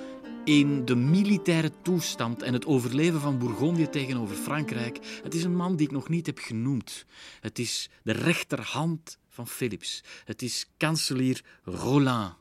[0.44, 5.20] in de militaire toestand en het overleven van Bourgondië tegenover Frankrijk.
[5.22, 7.06] Het is een man die ik nog niet heb genoemd.
[7.40, 10.04] Het is de rechterhand van Philips.
[10.24, 12.34] Het is kanselier Roland.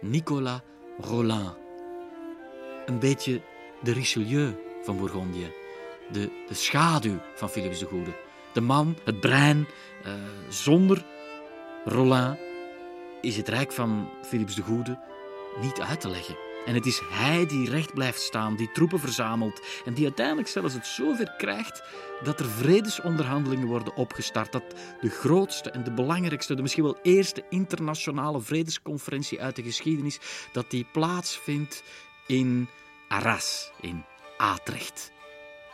[0.00, 0.60] Nicolas
[1.00, 1.56] Roland.
[2.86, 3.42] Een beetje
[3.82, 5.52] de Richelieu van Bourgondië.
[6.12, 8.16] De, de schaduw van Philips de Goede.
[8.52, 9.66] De man, het brein,
[10.06, 10.12] uh,
[10.48, 11.04] zonder
[11.84, 12.38] Roland
[13.20, 14.98] is het rijk van Philips de Goede
[15.60, 16.53] niet uit te leggen.
[16.64, 20.74] En het is hij die recht blijft staan, die troepen verzamelt en die uiteindelijk zelfs
[20.74, 21.82] het zover krijgt
[22.22, 24.52] dat er vredesonderhandelingen worden opgestart.
[24.52, 24.64] Dat
[25.00, 30.18] de grootste en de belangrijkste, de misschien wel eerste internationale vredesconferentie uit de geschiedenis,
[30.52, 31.82] dat die plaatsvindt
[32.26, 32.68] in
[33.08, 34.04] Arras, in
[34.36, 35.12] Atrecht.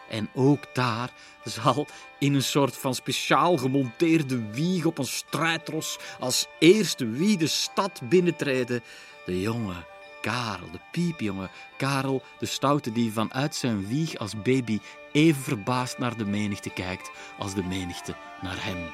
[0.08, 1.12] En ook daar
[1.44, 1.86] zal
[2.18, 8.00] in een soort van speciaal gemonteerde wieg op een strijdros als eerste wie de stad
[8.08, 8.82] binnentreden
[9.24, 9.89] de jonge
[10.20, 14.78] Karel, de piepjonge Karel, de stoute die vanuit zijn wieg als baby
[15.12, 18.90] even verbaasd naar de menigte kijkt als de menigte naar hem.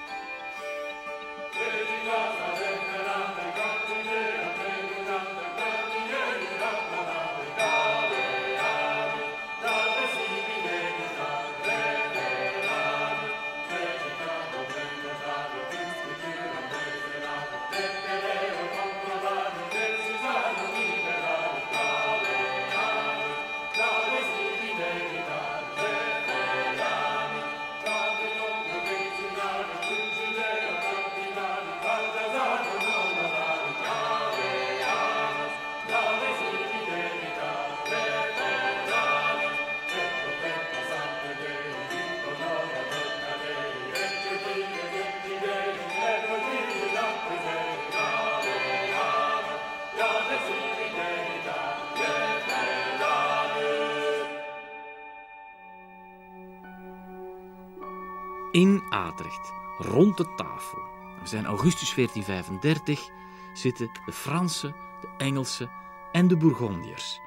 [58.96, 60.78] Atrecht, rond de tafel,
[61.22, 63.08] we zijn augustus 1435,
[63.54, 65.70] zitten de Fransen, de Engelsen
[66.12, 67.20] en de Bourgondiërs.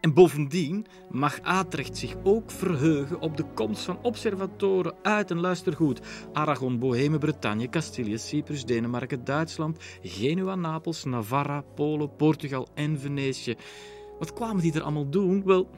[0.00, 5.72] En bovendien mag Atrecht zich ook verheugen op de komst van observatoren uit en luister
[5.72, 6.00] goed.
[6.32, 13.54] Aragon, Bohemen, Bretagne, Castilië, Cyprus, Denemarken, Duitsland, Genua, Napels, Navarra, Polen, Portugal en Venetië.
[14.18, 15.44] Wat kwamen die er allemaal doen?
[15.44, 15.68] Wel,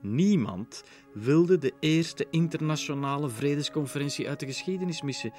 [0.00, 0.82] niemand
[1.12, 5.32] wilde de eerste internationale vredesconferentie uit de geschiedenis missen.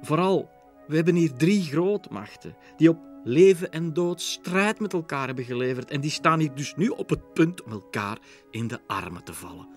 [0.00, 0.50] Vooral,
[0.86, 5.90] we hebben hier drie grootmachten die op leven en dood strijd met elkaar hebben geleverd
[5.90, 8.18] en die staan hier dus nu op het punt om elkaar
[8.50, 9.68] in de armen te vallen.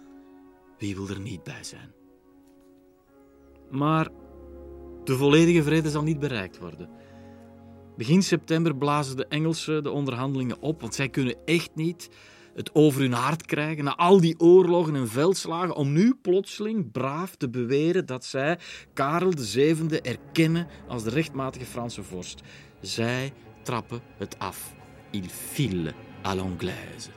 [0.78, 1.94] Wie wil er niet bij zijn?
[3.72, 4.10] Maar
[5.04, 6.90] de volledige vrede zal niet bereikt worden.
[7.98, 12.10] Begin september blazen de Engelsen de onderhandelingen op, want zij kunnen echt niet
[12.56, 17.36] het over hun hart krijgen na al die oorlogen en veldslagen, om nu plotseling braaf
[17.36, 18.60] te beweren dat zij
[18.94, 22.42] Karel VII erkennen als de rechtmatige Franse vorst.
[22.82, 23.34] Zij
[23.64, 24.74] trappen het af.
[25.12, 25.94] Il file
[26.26, 27.10] à l'anglaise.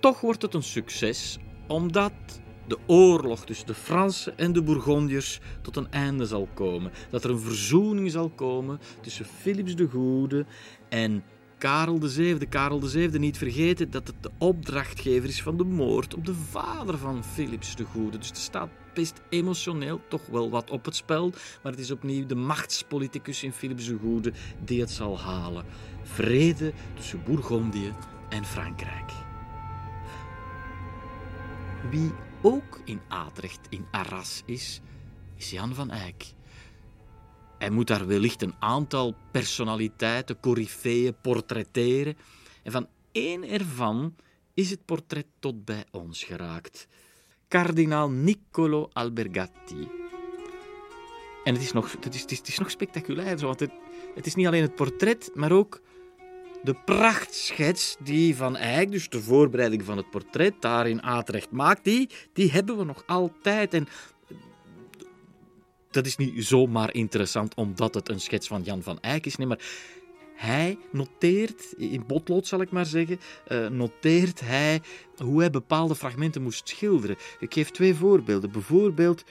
[0.00, 2.12] Toch wordt het een succes, omdat
[2.66, 6.92] de oorlog tussen de Fransen en de Bourgondiërs tot een einde zal komen.
[7.10, 10.46] Dat er een verzoening zal komen tussen Philips de Goede
[10.88, 11.24] en
[11.58, 12.38] Karel VII.
[12.48, 16.98] Karel VII, niet vergeten dat het de opdrachtgever is van de moord op de vader
[16.98, 18.18] van Philips de Goede.
[18.18, 21.30] Dus er staat best emotioneel toch wel wat op het spel.
[21.62, 24.32] Maar het is opnieuw de machtspoliticus in Philips de Goede
[24.64, 25.64] die het zal halen.
[26.02, 27.92] Vrede tussen Bourgondië
[28.28, 29.12] en Frankrijk.
[31.90, 34.80] Wie ook in Atrecht in Arras is,
[35.36, 36.35] is Jan van Eyck.
[37.58, 42.16] Hij moet daar wellicht een aantal personaliteiten, coryfeeën, portretteren.
[42.62, 44.14] En van één ervan
[44.54, 46.86] is het portret tot bij ons geraakt.
[47.48, 49.88] Kardinaal Niccolo Albergatti.
[51.44, 53.72] En het is nog, het is, het is, nog spectaculair, want het,
[54.14, 55.80] het is niet alleen het portret, maar ook
[56.62, 61.84] de prachtschets die Van Eyck, dus de voorbereiding van het portret, daar in Atrecht maakt,
[61.84, 63.74] die, die hebben we nog altijd.
[63.74, 63.86] En
[65.90, 69.36] dat is niet zomaar interessant omdat het een schets van Jan van Eyck is.
[69.36, 69.60] Nee, maar
[70.34, 74.80] hij noteert, in potlood zal ik maar zeggen, uh, noteert hij
[75.16, 77.16] hoe hij bepaalde fragmenten moest schilderen.
[77.38, 78.52] Ik geef twee voorbeelden.
[78.52, 79.24] Bijvoorbeeld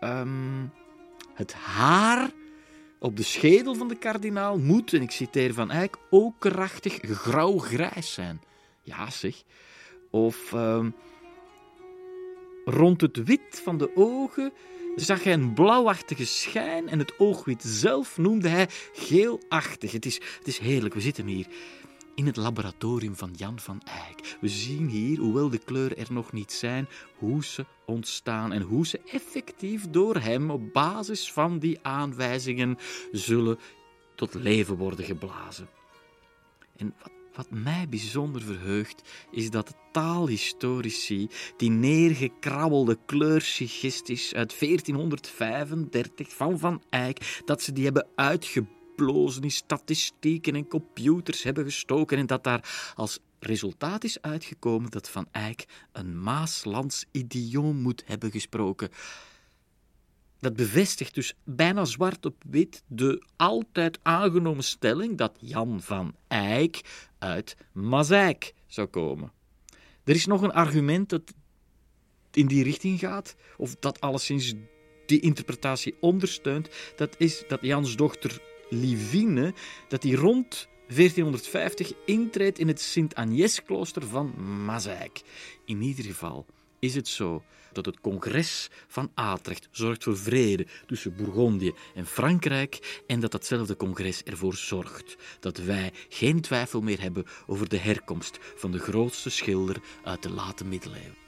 [0.00, 0.72] um,
[1.34, 2.30] het haar
[2.98, 8.12] op de schedel van de kardinaal moet, en ik citeer van Eyck, ook krachtig grauw-grijs
[8.12, 8.40] zijn.
[8.82, 9.42] Ja, zeg.
[10.10, 10.94] Of um,
[12.64, 14.52] rond het wit van de ogen
[14.96, 19.92] zag hij een blauwachtige schijn en het oogwit zelf noemde hij geelachtig.
[19.92, 21.46] Het is, het is heerlijk, we zitten hier
[22.14, 24.36] in het laboratorium van Jan van Eyck.
[24.40, 28.86] We zien hier, hoewel de kleuren er nog niet zijn, hoe ze ontstaan en hoe
[28.86, 32.78] ze effectief door hem op basis van die aanwijzingen
[33.12, 33.58] zullen
[34.14, 35.68] tot leven worden geblazen.
[36.76, 46.34] En wat, wat mij bijzonder verheugt, is dat het taalhistorici die neergekrabbelde kleursigistes uit 1435
[46.34, 52.26] van Van Eyck, dat ze die hebben uitgeplozen in statistieken en computers hebben gestoken en
[52.26, 58.88] dat daar als resultaat is uitgekomen dat Van Eyck een Maaslands idioom moet hebben gesproken.
[60.42, 66.80] Dat bevestigt dus bijna zwart op wit de altijd aangenomen stelling dat Jan van Eyck
[67.18, 69.32] uit Mazijk zou komen.
[70.04, 71.34] Er is nog een argument dat
[72.32, 74.54] in die richting gaat, of dat alleszins
[75.06, 76.68] die interpretatie ondersteunt.
[76.96, 79.54] Dat is dat Jans dochter Livine,
[79.88, 84.34] dat die rond 1450 intreedt in het Sint-Agnes-klooster van
[84.64, 85.22] Mazijk.
[85.64, 86.46] In ieder geval
[86.78, 87.42] is het zo
[87.74, 93.76] dat het congres van Atrecht zorgt voor vrede tussen Bourgondië en Frankrijk en dat datzelfde
[93.76, 99.30] congres ervoor zorgt dat wij geen twijfel meer hebben over de herkomst van de grootste
[99.30, 101.21] schilder uit de late middeleeuwen.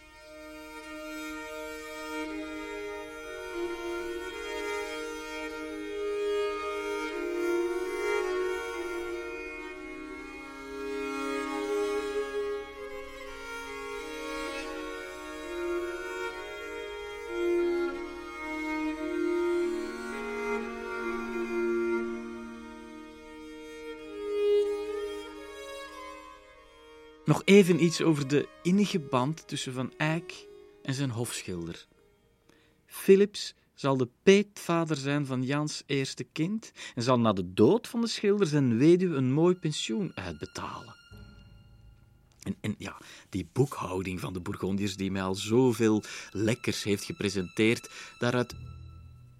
[27.24, 30.46] Nog even iets over de innige band tussen Van Eyck
[30.82, 31.86] en zijn hofschilder.
[32.86, 38.00] Philips zal de peetvader zijn van Jans eerste kind en zal na de dood van
[38.00, 40.94] de schilder zijn weduwe een mooi pensioen uitbetalen.
[42.42, 42.96] En, en, ja,
[43.28, 48.54] die boekhouding van de Bourgondiërs die mij al zoveel lekkers heeft gepresenteerd, daaruit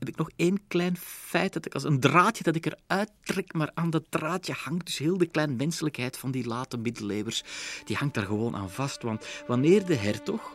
[0.05, 3.53] heb ik nog één klein feit dat ik als een draadje dat ik eruit trek,
[3.53, 7.43] maar aan dat draadje hangt dus heel de kleine menselijkheid van die late middeleeuwers.
[7.85, 10.53] Die hangt daar gewoon aan vast, want wanneer de hertog,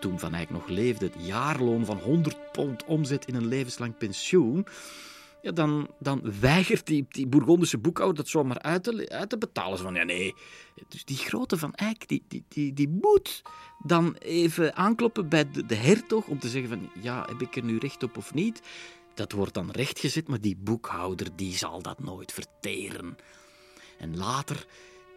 [0.00, 4.66] toen Van Eyck nog leefde, het jaarloon van 100 pond omzet in een levenslang pensioen,
[5.42, 9.78] ja, dan, dan weigert die, die Bourgondische boekhouder dat zomaar uit te, uit te betalen.
[9.78, 10.34] van, ja, nee,
[10.88, 13.42] dus die grote Van Eyck, die, die, die, die moet
[13.82, 17.64] dan even aankloppen bij de, de hertog om te zeggen van, ja, heb ik er
[17.64, 18.62] nu recht op of niet?
[19.14, 23.16] Dat wordt dan rechtgezet, maar die boekhouder die zal dat nooit verteren.
[23.98, 24.66] En later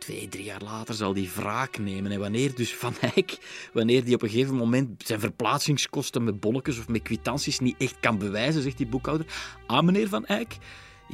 [0.02, 2.12] Twee, drie jaar later zal die wraak nemen.
[2.12, 3.38] En wanneer dus Van Eyck,
[3.74, 7.99] wanneer die op een gegeven moment zijn verplaatsingskosten met bonnetjes of met kwitanties niet echt
[7.99, 9.26] kan bewijzen, zegt die boekhouder,
[9.66, 10.58] ah meneer Van Eyck,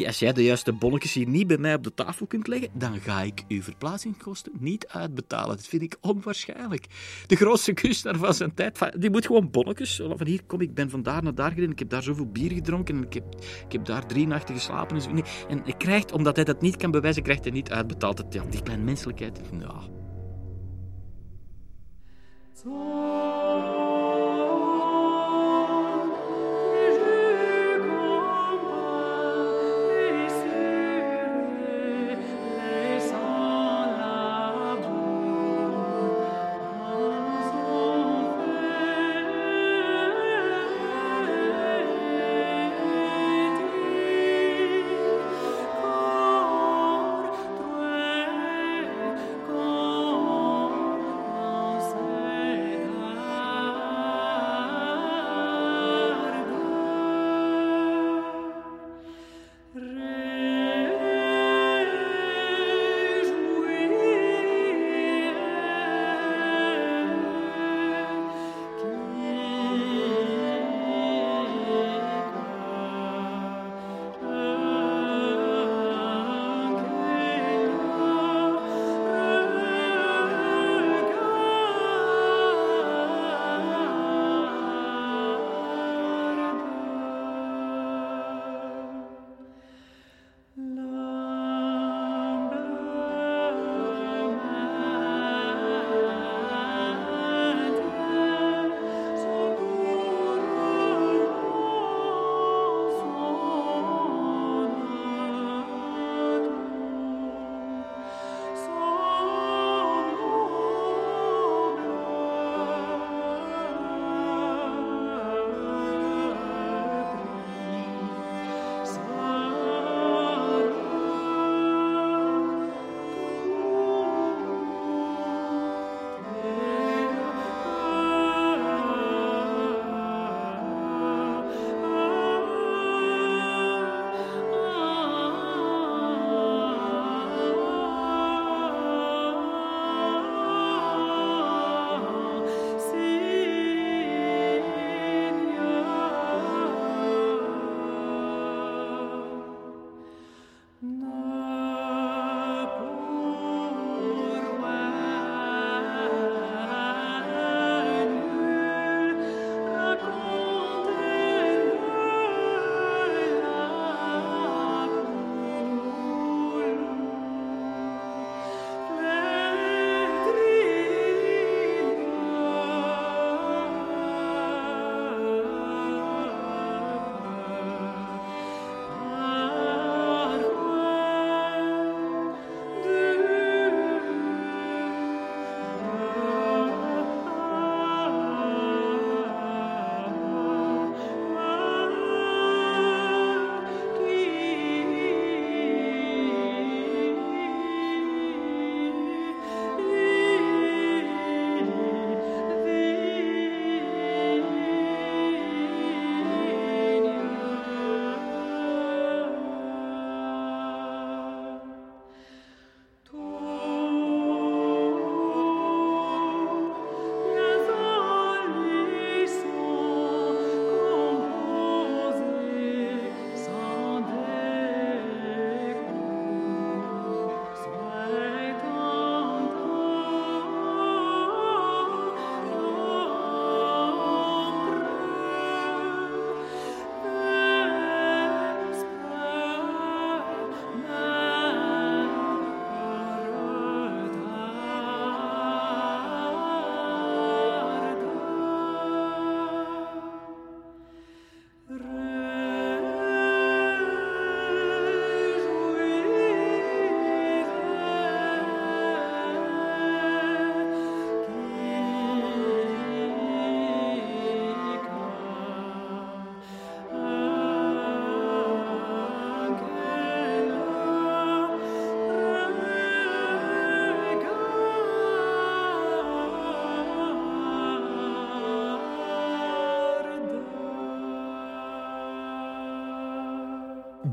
[0.05, 2.99] als jij de juiste bonnetjes hier niet bij mij op de tafel kunt leggen, dan
[2.99, 5.55] ga ik uw verplaatsingskosten niet uitbetalen.
[5.55, 6.85] Dat vind ik onwaarschijnlijk.
[7.27, 10.01] De grootste kunstenaar van zijn tijd, die moet gewoon bonnetjes.
[10.15, 12.51] Van hier kom ik, ben van daar naar daar gereden, ik heb daar zoveel bier
[12.51, 13.23] gedronken en ik heb,
[13.65, 14.95] ik heb daar drie nachten geslapen.
[14.95, 15.09] En, zo.
[15.49, 18.25] en hij krijgt, omdat hij dat niet kan bewijzen, krijgt hij niet uitbetaald.
[18.29, 19.95] Ja, die kleine menselijkheid, ja.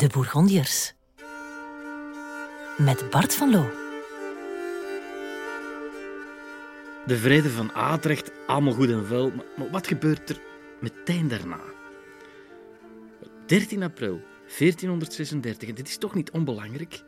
[0.05, 0.95] De Bourgondiërs.
[2.77, 3.71] Met Bart van Loo.
[7.07, 10.41] De vrede van Atrecht, allemaal goed en wel, maar, wat gebeurt er
[10.81, 11.61] meteen daarna?
[13.47, 14.21] 13 april
[14.59, 17.03] 1436, en dit is toch niet onbelangrijk,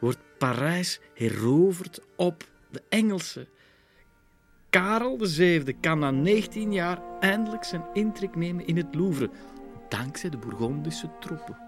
[0.00, 3.48] wordt Parijs heroverd op de Engelsen.
[4.70, 9.30] Karel VII kan na 19 jaar eindelijk zijn intrek nemen in het Louvre,
[9.88, 11.65] dankzij de Bourgondische troepen.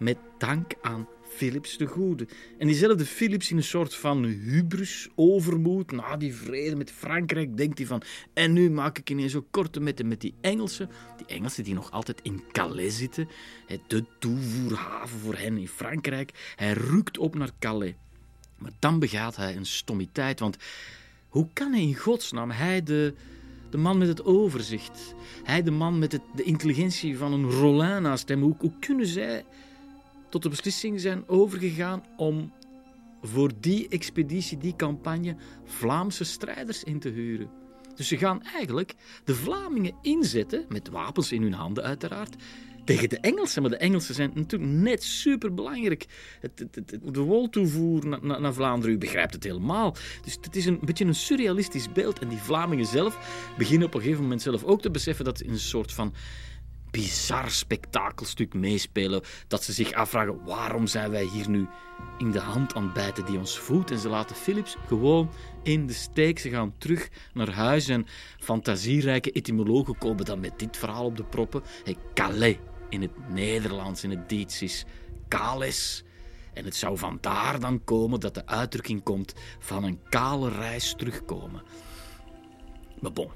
[0.00, 2.26] Met dank aan Philips de Goede.
[2.58, 7.78] En diezelfde Philips in een soort van hubris, overmoed, na die vrede met Frankrijk, denkt
[7.78, 11.64] hij van, en nu maak ik ineens zo korte metten met die Engelsen, die Engelsen
[11.64, 13.28] die nog altijd in Calais zitten,
[13.86, 16.52] de toevoerhaven voor hen in Frankrijk.
[16.56, 17.94] Hij rukt op naar Calais.
[18.58, 20.56] Maar dan begaat hij een stommiteit, want
[21.28, 23.14] hoe kan hij in godsnaam, hij de,
[23.70, 28.28] de man met het overzicht, hij de man met de intelligentie van een Rollin naast
[28.28, 29.44] hem, hoe kunnen zij
[30.30, 32.52] tot de beslissing zijn overgegaan om
[33.22, 37.50] voor die expeditie, die campagne, Vlaamse strijders in te huren.
[37.94, 42.36] Dus ze gaan eigenlijk de Vlamingen inzetten, met wapens in hun handen uiteraard,
[42.84, 43.62] tegen de Engelsen.
[43.62, 46.06] Maar de Engelsen zijn natuurlijk net superbelangrijk.
[46.40, 49.96] Het, het, het, de woltoevoer naar, naar, Vlaanderen, u begrijpt het helemaal.
[50.22, 52.18] Dus het is een beetje een surrealistisch beeld.
[52.18, 53.18] En die Vlamingen zelf
[53.58, 56.14] beginnen op een gegeven moment zelf ook te beseffen dat ze in een soort van
[56.90, 59.22] bizar spektakelstuk meespelen.
[59.48, 61.66] Dat ze zich afvragen: waarom zijn wij hier nu
[62.18, 63.90] in de hand aan bijten die ons voedt?
[63.90, 65.30] En ze laten Philips gewoon
[65.62, 66.38] in de steek.
[66.38, 68.06] Ze gaan terug naar huis en
[68.38, 71.62] fantasierijke etymologen komen dan met dit verhaal op de proppen.
[71.84, 72.56] Hey, Calais
[72.88, 74.84] in het Nederlands, in het Diets is
[75.28, 76.04] Cales.
[76.52, 81.62] En het zou vandaar dan komen dat de uitdrukking komt van een kale reis terugkomen.
[83.00, 83.30] Maar bon,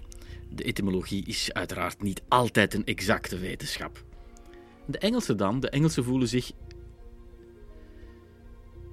[0.55, 4.05] de etymologie is uiteraard niet altijd een exacte wetenschap.
[4.87, 6.53] De Engelsen dan, de Engelsen voelen zich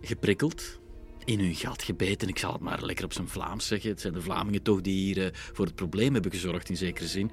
[0.02, 0.80] geprikkeld,
[1.26, 2.28] in hun gat gebeten.
[2.28, 3.90] Ik zal het maar lekker op zijn Vlaams zeggen.
[3.90, 7.08] Het zijn de Vlamingen toch die hier uh, voor het probleem hebben gezorgd, in zekere
[7.08, 7.32] zin.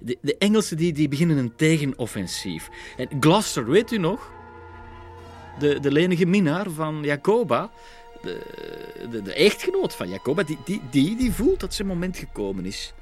[0.00, 2.68] De, de Engelsen die, die beginnen een tegenoffensief.
[2.96, 4.32] En Gloucester, weet u nog?
[5.58, 7.70] De, de lenige minnaar van Jacoba,
[8.22, 8.40] de,
[9.10, 12.94] de, de echtgenoot van Jacoba, die, die, die, die voelt dat zijn moment gekomen is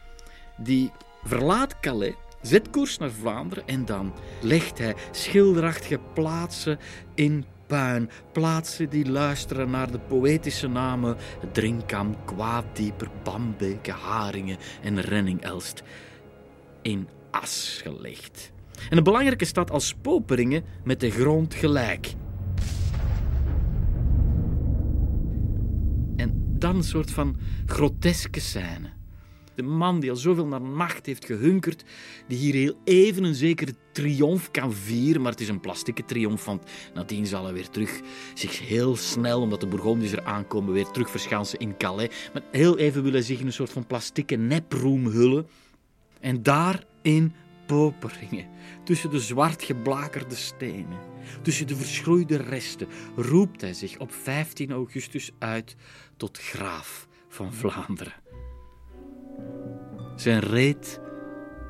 [0.58, 0.92] die
[1.24, 6.78] verlaat Calais, zet koers naar Vlaanderen en dan legt hij schilderachtige plaatsen
[7.14, 8.10] in puin.
[8.32, 11.16] Plaatsen die luisteren naar de poëtische namen
[11.52, 15.82] Drinkam, Kwaadieper, Bambeke, Haringen en Renning-Elst.
[16.82, 18.52] In as gelegd.
[18.90, 22.14] En een belangrijke stad als Poperingen met de grond gelijk.
[26.16, 27.36] En dan een soort van
[27.66, 28.97] groteske scène.
[29.58, 31.84] De man die al zoveel naar macht heeft gehunkerd,
[32.28, 36.44] die hier heel even een zekere triomf kan vieren, maar het is een plastieke triomf,
[36.44, 36.62] want
[36.94, 38.00] nadien zal hij weer terug
[38.34, 42.30] zich heel snel, omdat de Bourgondiërs er aankomen, weer terug verschansen in Calais.
[42.32, 45.46] Maar heel even wil hij zich in een soort van plastieke neproem hullen.
[46.20, 47.32] En daar in
[47.66, 48.46] Poperingen,
[48.84, 50.98] tussen de zwart geblakerde stenen,
[51.42, 55.76] tussen de verschroeide resten, roept hij zich op 15 augustus uit
[56.16, 58.27] tot graaf van Vlaanderen.
[60.16, 61.00] Zijn reet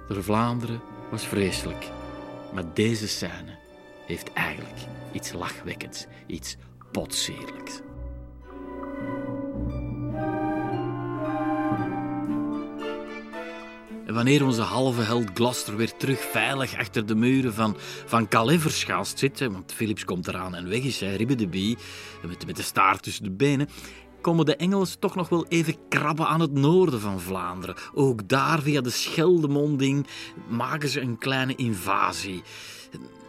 [0.09, 1.91] door Vlaanderen was vreselijk.
[2.53, 3.59] Maar deze scène
[4.07, 4.79] heeft eigenlijk
[5.13, 6.57] iets lachwekkends, iets
[6.93, 7.81] potsierlijks.
[14.07, 18.79] En wanneer onze halve held Gloucester weer terug veilig achter de muren van, van Calais
[19.15, 21.77] zit, want Philips komt eraan en weg is, hij, ribbe de bie,
[22.27, 23.69] met, met de staart tussen de benen,
[24.21, 27.77] komen de Engels toch nog wel even krabben aan het noorden van Vlaanderen.
[27.95, 30.07] Ook daar, via de Scheldemonding,
[30.49, 32.43] maken ze een kleine invasie.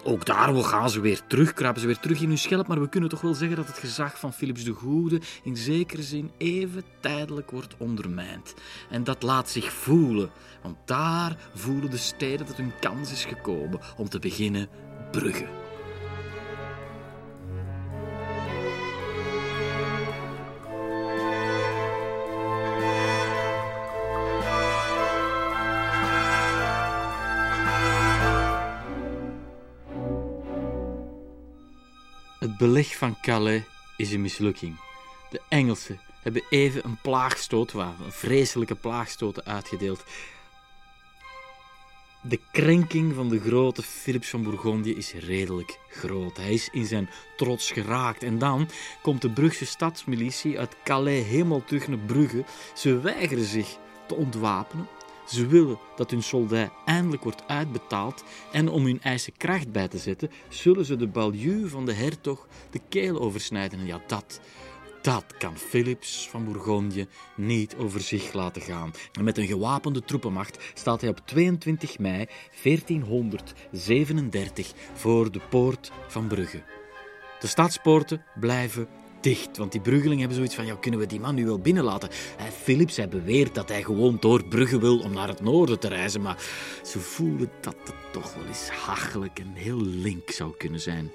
[0.03, 2.89] Ook daar gaan ze weer terug, krabben ze weer terug in hun schelp, maar we
[2.89, 6.83] kunnen toch wel zeggen dat het gezag van Philips de Goede in zekere zin even
[6.99, 8.53] tijdelijk wordt ondermijnd.
[8.89, 10.29] En dat laat zich voelen,
[10.61, 14.67] want daar voelen de steden dat hun kans is gekomen om te beginnen
[15.11, 15.68] Brugge.
[32.60, 33.62] Beleg van Calais
[33.97, 34.80] is een mislukking.
[35.30, 40.03] De Engelsen hebben even een plaagstoot, een vreselijke plaagstoten uitgedeeld.
[42.22, 46.38] De krenking van de grote Philips van Bourgondië is redelijk groot.
[46.38, 48.24] Hij is in zijn trots geraakt.
[48.24, 48.70] En dan
[49.01, 52.45] komt de Brugse stadsmilitie uit Calais helemaal terug naar Brugge.
[52.76, 54.88] Ze weigeren zich te ontwapenen.
[55.30, 59.97] Ze willen dat hun soldaat eindelijk wordt uitbetaald en om hun eisen kracht bij te
[59.97, 63.80] zetten, zullen ze de baljuw van de hertog de keel oversnijden.
[63.80, 64.39] En ja, dat,
[65.01, 68.91] dat kan Philips van Bourgondië niet over zich laten gaan.
[69.13, 72.27] En met een gewapende troepenmacht staat hij op 22 mei
[72.63, 76.63] 1437 voor de poort van Brugge.
[77.39, 78.88] De stadspoorten blijven
[79.22, 82.09] dicht, want die Bruggelingen hebben zoiets van, ja, kunnen we die man nu wel binnenlaten?
[82.61, 86.22] Philips, hij beweert dat hij gewoon door Brugge wil om naar het noorden te reizen,
[86.22, 86.43] maar
[86.84, 91.11] ze voelen dat het toch wel eens hachelijk en heel link zou kunnen zijn.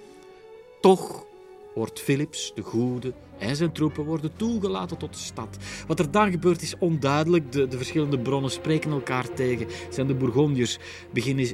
[0.81, 1.27] Toch
[1.75, 5.57] wordt Philips de Goede en zijn troepen worden toegelaten tot de stad.
[5.87, 7.53] Wat er dan gebeurt is onduidelijk.
[7.53, 9.67] De, de verschillende bronnen spreken elkaar tegen.
[9.91, 10.79] Zijn de Bourgondiërs
[11.13, 11.53] beginnen uh,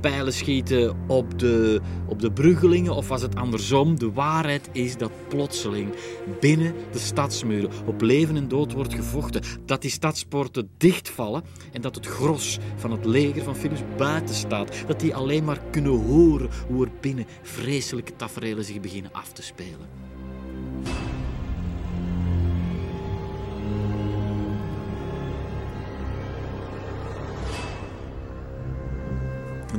[0.00, 3.98] pijlen schieten op de, op de Bruggelingen of was het andersom?
[3.98, 5.94] De waarheid is dat plotseling
[6.40, 9.42] binnen de stadsmuren op leven en dood wordt gevochten.
[9.64, 14.74] Dat die stadspoorten dichtvallen en dat het gros van het leger van Philips buiten staat.
[14.86, 19.42] Dat die alleen maar kunnen horen hoe er binnen vreselijke tafereelen zich beginnen af te
[19.42, 20.05] spelen.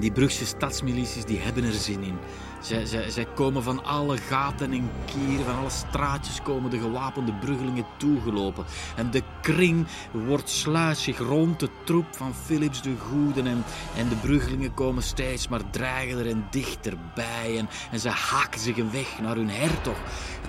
[0.07, 2.17] Die Brugse stadsmilities die hebben er zin in.
[2.61, 8.65] Zij, komen van alle gaten en kieren, van alle straatjes komen de gewapende bruggelingen toegelopen.
[8.95, 13.41] En de kring wordt sluisig rond de troep van Philips de Goede.
[13.41, 13.63] En,
[13.95, 17.57] en de bruggelingen komen steeds maar dreigender en dichterbij.
[17.57, 19.97] En, en ze haken zich een weg naar hun hertog.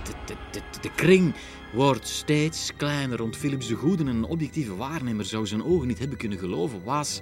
[0.04, 1.34] De, de, de, de kring
[1.72, 4.02] wordt steeds kleiner rond Philips de Goede.
[4.02, 6.84] En een objectieve waarnemer zou zijn ogen niet hebben kunnen geloven.
[6.84, 7.20] Was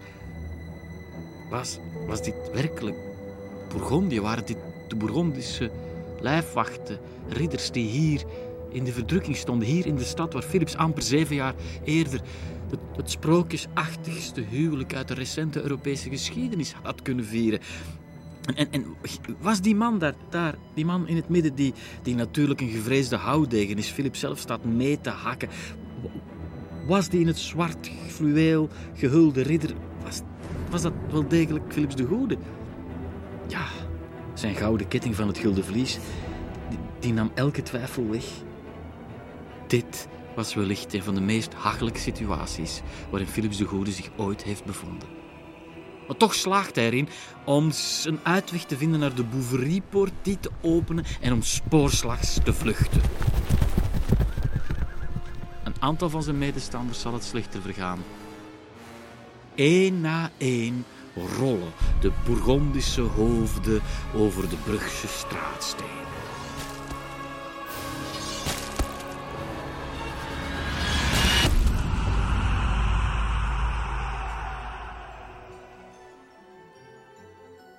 [1.48, 2.96] was, was dit werkelijk
[3.68, 4.20] Bourgondië?
[4.20, 4.56] Waren dit
[4.88, 5.70] de Bourgondische
[6.20, 8.24] lijfwachten, ridders die hier
[8.70, 12.20] in de verdrukking stonden, hier in de stad waar Philips amper zeven jaar eerder
[12.70, 17.60] het, het sprookjesachtigste huwelijk uit de recente Europese geschiedenis had kunnen vieren?
[18.54, 18.84] En, en,
[19.40, 23.16] was die man daar, daar, die man in het midden, die, die natuurlijk een gevreesde
[23.16, 25.48] houdegen is, Philips zelf staat mee te hakken,
[26.86, 29.74] was die in het zwart fluweel gehulde ridder,
[30.04, 30.20] was
[30.70, 32.36] was dat wel degelijk Philips de Goede.
[33.48, 33.64] Ja,
[34.38, 35.98] zijn gouden ketting van het gulden vlies,
[37.00, 38.24] die, nam elke twijfel weg.
[39.66, 42.80] Dit was wellicht een van de meest hachelijke situaties
[43.10, 45.08] waarin Philips de Goede zich ooit heeft bevonden.
[46.06, 47.08] Maar toch slaagt hij erin
[47.44, 47.70] om
[48.04, 53.00] een uitweg te vinden naar de Bouveriepoort, die te openen en om spoorslags te vluchten.
[55.64, 57.98] Een aantal van zijn medestanders zal het slechter vergaan.
[59.54, 60.84] Eén na één
[61.16, 63.82] rollen de Bourgondische hoofden
[64.14, 66.04] over de Brugse straatstenen.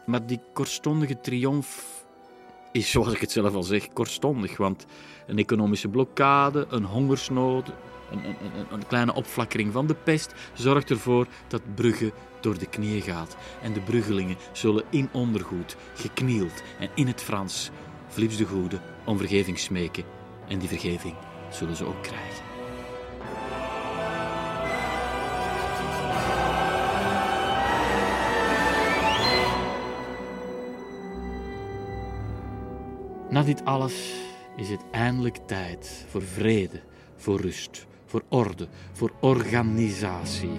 [0.06, 1.98] Maar die kortstondige triomf
[2.72, 4.58] is, zoals ik het zelf al zeg, kortstondig.
[4.58, 4.86] Want
[5.28, 7.72] een economische blokkade, een hongersnood,
[8.12, 12.14] een, een, een, kleine opflakkering van de pest zorgt ervoor dat Brugge
[12.48, 13.38] door de knieën gaat.
[13.62, 17.70] En de Bruggelingen zullen in ondergoed, geknield en in het Frans
[18.08, 20.04] Philips de Goede om vergeving smeken.
[20.48, 21.16] En die vergeving
[21.50, 22.46] zullen ze ook krijgen.
[33.30, 34.14] Na dit alles
[34.56, 36.82] is het eindelijk tijd voor vrede,
[37.16, 40.52] voor rust voor orde, voor organisatie.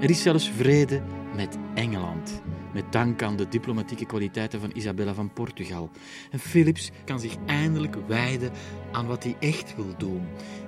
[0.00, 1.02] Er is zelfs vrede
[1.38, 5.90] met Engeland, met dank aan de diplomatieke kwaliteiten van Isabella van Portugal.
[6.30, 8.50] En Philips kan zich eindelijk wijden
[8.92, 10.22] aan wat hij echt wil doen.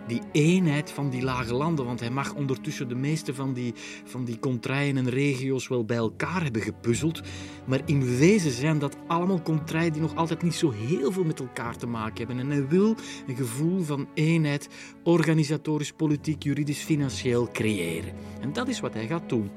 [0.07, 4.25] Die eenheid van die lage landen, want hij mag ondertussen de meeste van die, van
[4.25, 7.21] die contraien en regio's wel bij elkaar hebben gepuzzeld.
[7.65, 11.41] Maar in wezen zijn dat allemaal contraien die nog altijd niet zo heel veel met
[11.41, 12.39] elkaar te maken hebben.
[12.39, 12.97] En hij wil
[13.27, 14.69] een gevoel van eenheid,
[15.03, 18.13] organisatorisch, politiek, juridisch, financieel creëren.
[18.41, 19.51] En dat is wat hij gaat doen.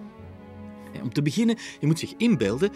[1.02, 2.72] Om te beginnen, je moet zich inbeelden,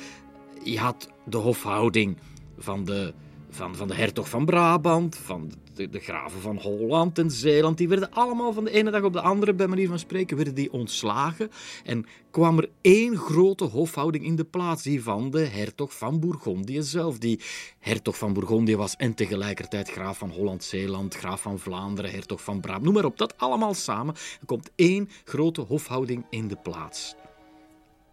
[0.64, 2.18] je had de hofhouding
[2.58, 3.14] van de,
[3.50, 8.12] van, van de hertog van Brabant, van de, graven van Holland en Zeeland, die werden
[8.12, 11.52] allemaal van de ene dag op de andere, bij manier van spreken, werden die ontslagen.
[11.84, 16.84] En kwam er één grote hofhouding in de plaats, die van de hertog van Bourgondië
[16.84, 17.18] zelf.
[17.18, 17.40] Die
[17.80, 22.84] hertog van Bourgondië was en tegelijkertijd graaf van Holland-Zeeland, graaf van Vlaanderen, hertog van Brabant.
[22.84, 24.16] Noem maar op, dat allemaal samen.
[24.16, 27.16] Er komt één grote hofhouding in de plaats.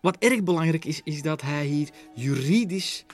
[0.04, 3.04] Wat erg belangrijk is, is dat hij hier juridisch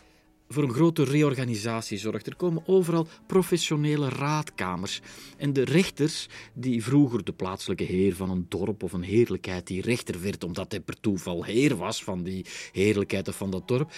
[0.49, 2.26] voor een grote reorganisatie zorgt.
[2.26, 5.01] Er komen overal professionele raadkamers.
[5.36, 9.82] En de rechters, die vroeger de plaatselijke heer van een dorp of een heerlijkheid die
[9.82, 13.93] rechter werd omdat hij per toeval heer was van die heerlijkheid of van dat dorp,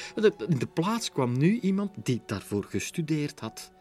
[0.48, 3.72] in de plaats kwam nu iemand die daarvoor gestudeerd had.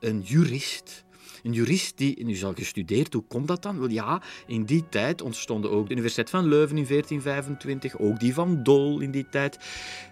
[0.00, 1.04] Een jurist.
[1.42, 3.78] Een jurist die nu zal gestudeerd, hoe komt dat dan?
[3.78, 8.34] Wel ja, in die tijd ontstonden ook de Universiteit van Leuven in 1425, ook die
[8.34, 9.58] van Dol in die tijd.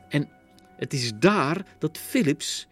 [0.09, 0.29] En
[0.76, 2.68] het is daar dat Philips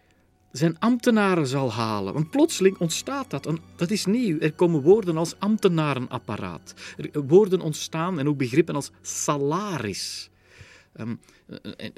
[0.51, 2.13] zijn ambtenaren zal halen.
[2.13, 3.49] Want plotseling ontstaat dat.
[3.75, 4.39] Dat is nieuw.
[4.39, 6.73] Er komen woorden als ambtenarenapparaat.
[7.11, 10.29] Woorden ontstaan en ook begrippen als salaris.
[10.97, 11.15] Ehm,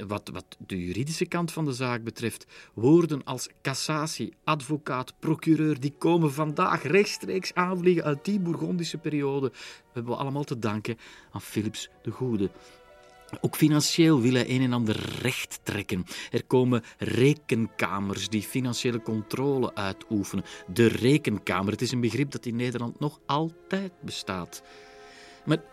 [0.07, 5.93] wat, wat, de juridische kant van de zaak betreft, woorden als cassatie, advocaat, procureur, die
[5.97, 9.51] komen vandaag rechtstreeks aanvliegen uit die Bourgondische periode.
[9.93, 10.97] Hebben we allemaal te danken
[11.31, 12.49] aan Philips de Goede.
[13.41, 16.05] Ook financieel wil hij een en ander recht trekken.
[16.31, 20.45] Er komen rekenkamers die financiële controle uitoefenen.
[20.73, 24.61] De rekenkamer, het is een begrip dat in Nederland nog altijd bestaat.
[25.45, 25.63] Maar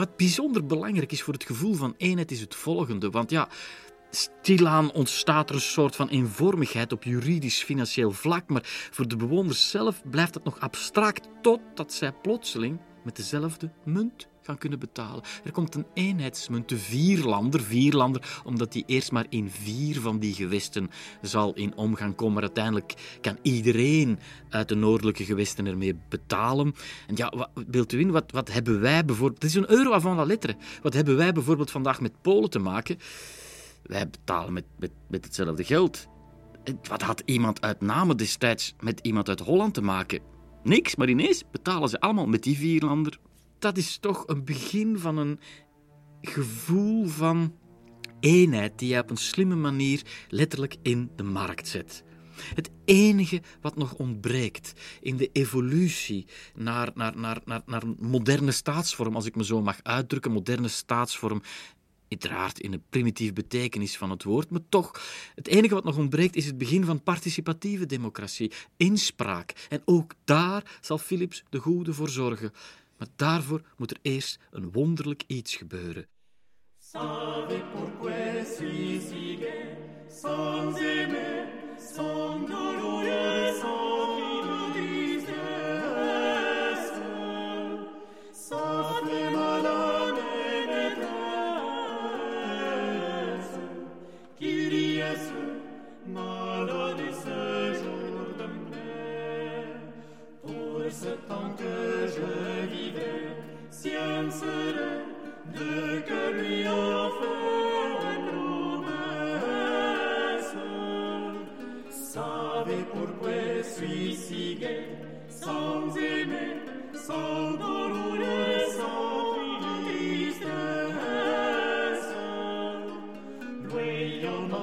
[0.00, 3.10] wat bijzonder belangrijk is voor het gevoel van eenheid is het volgende.
[3.10, 3.48] Want ja,
[4.10, 10.02] stilaan ontstaat er een soort van eenvormigheid op juridisch-financieel vlak, maar voor de bewoners zelf
[10.10, 14.28] blijft het nog abstract totdat zij plotseling met dezelfde munt
[14.58, 15.22] kunnen betalen.
[15.44, 20.34] Er komt een eenheidsmunt, de vierlander, vierlander, omdat die eerst maar in vier van die
[20.34, 20.90] gewesten
[21.22, 22.34] zal in omgang komen.
[22.34, 26.74] Maar uiteindelijk kan iedereen uit de noordelijke gewesten ermee betalen.
[27.06, 29.42] En ja, wat, u in, wat, wat hebben wij bijvoorbeeld...
[29.42, 30.56] Het is een euro avant la lettre.
[30.82, 32.98] Wat hebben wij bijvoorbeeld vandaag met Polen te maken?
[33.82, 36.06] Wij betalen met, met, met hetzelfde geld.
[36.88, 40.20] Wat had iemand uit Namen destijds met iemand uit Holland te maken?
[40.62, 43.18] Niks, maar ineens betalen ze allemaal met die vierlander
[43.60, 45.40] dat is toch een begin van een
[46.20, 47.54] gevoel van
[48.20, 52.04] eenheid die je op een slimme manier letterlijk in de markt zet.
[52.54, 58.52] Het enige wat nog ontbreekt in de evolutie naar, naar, naar, naar, naar een moderne
[58.52, 61.42] staatsvorm, als ik me zo mag uitdrukken, moderne staatsvorm,
[62.08, 65.02] uiteraard in de primitieve betekenis van het woord, maar toch,
[65.34, 69.66] het enige wat nog ontbreekt is het begin van participatieve democratie, inspraak.
[69.68, 72.52] En ook daar zal Philips de Goede voor zorgen.
[73.00, 76.08] Maar daarvoor moet er eerst een wonderlijk iets gebeuren.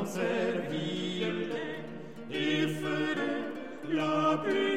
[0.08, 1.24] Servi
[2.32, 4.77] et ferait la plus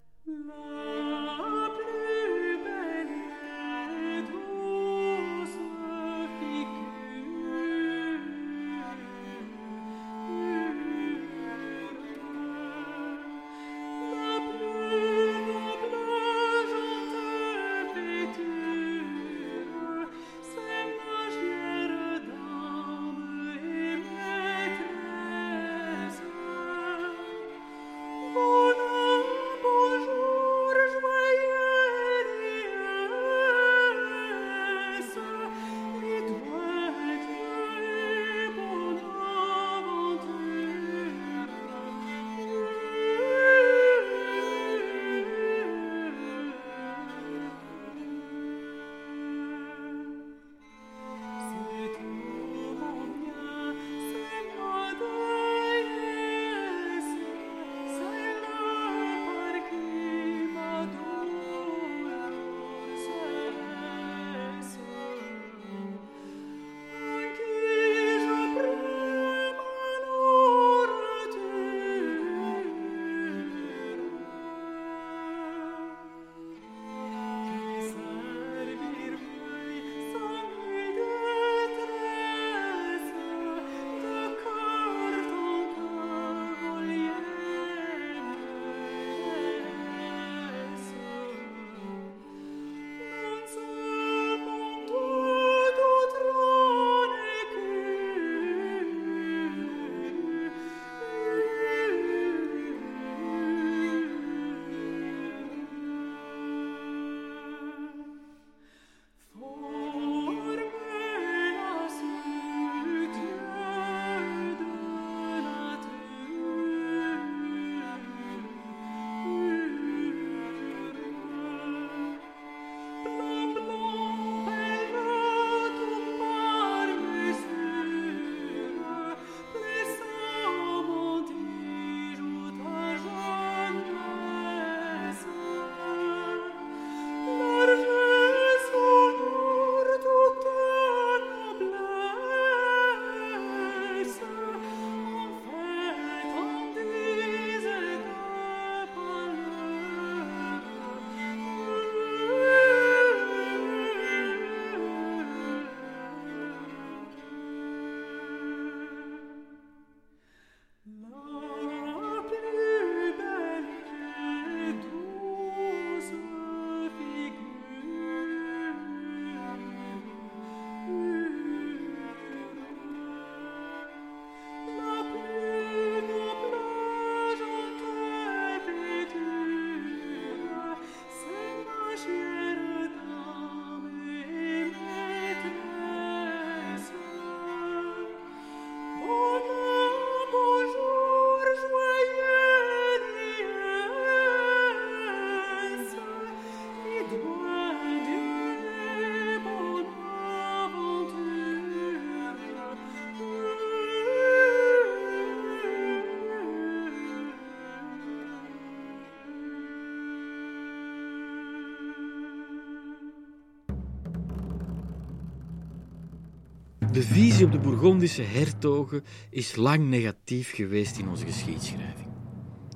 [217.01, 222.07] De visie op de Bourgondische hertogen is lang negatief geweest in onze geschiedschrijving.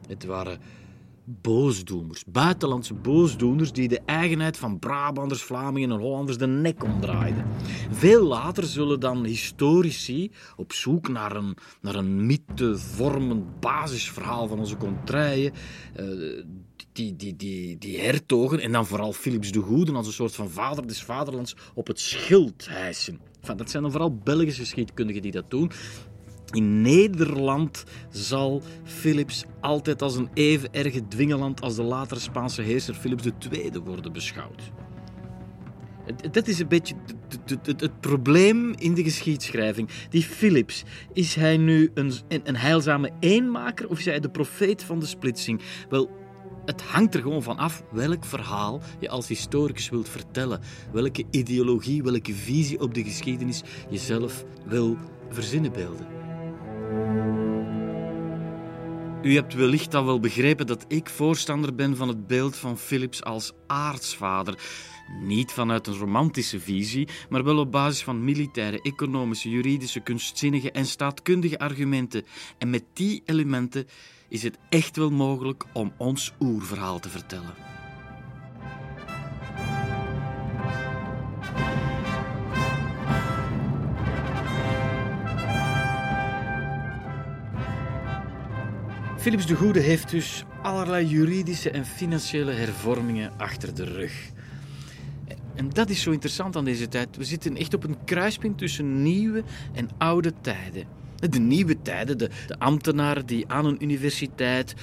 [0.07, 0.59] Het waren
[1.23, 7.45] boosdoeners, buitenlandse boosdoeners die de eigenheid van Brabanders, Vlamingen en Hollanders de nek omdraaiden.
[7.91, 14.77] Veel later zullen dan historici op zoek naar een, naar een mythevormend basisverhaal van onze
[14.77, 15.53] contraien,
[15.99, 16.43] uh,
[16.91, 20.49] die, die, die, die hertogen en dan vooral Philips de Goede als een soort van
[20.49, 23.19] vader des vaderlands op het schild hijsen.
[23.53, 25.71] Dat zijn dan vooral Belgische geschiedkundigen die dat doen.
[26.51, 32.93] In Nederland zal Philips altijd als een even erge dwingeland als de latere Spaanse heerser
[32.93, 34.71] Philips II worden beschouwd.
[36.31, 36.95] Dat is een beetje
[37.45, 39.89] het, probleem in de geschiedschrijving.
[40.09, 40.83] Die Philips,
[41.13, 42.11] is hij nu een,
[42.43, 45.61] een heilzame eenmaker of is hij de profeet van de splitsing?
[45.89, 46.09] Wel,
[46.65, 50.61] het hangt er gewoon van af welk verhaal je als historicus wilt vertellen.
[50.91, 54.97] Welke ideologie, welke visie op de geschiedenis je zelf wil
[55.29, 56.07] verzinnen beelden.
[59.25, 63.23] U hebt wellicht al wel begrepen dat ik voorstander ben van het beeld van Philips
[63.23, 64.57] als aartsvader.
[65.21, 70.85] Niet vanuit een romantische visie, maar wel op basis van militaire, economische, juridische, kunstzinnige en
[70.85, 72.25] staatkundige argumenten.
[72.57, 73.87] En met die elementen
[74.35, 77.53] is het echt wel mogelijk om ons oerverhaal te vertellen.
[89.17, 94.31] Philips de Goede heeft dus allerlei juridische en financiële hervormingen achter de rug.
[95.55, 97.17] En dat is zo interessant aan deze tijd.
[97.17, 99.43] We zitten echt op een kruispunt tussen nieuwe
[99.73, 101.04] en oude tijden.
[101.15, 104.75] De nieuwe tijden, de, de ambtenaren die aan een universiteit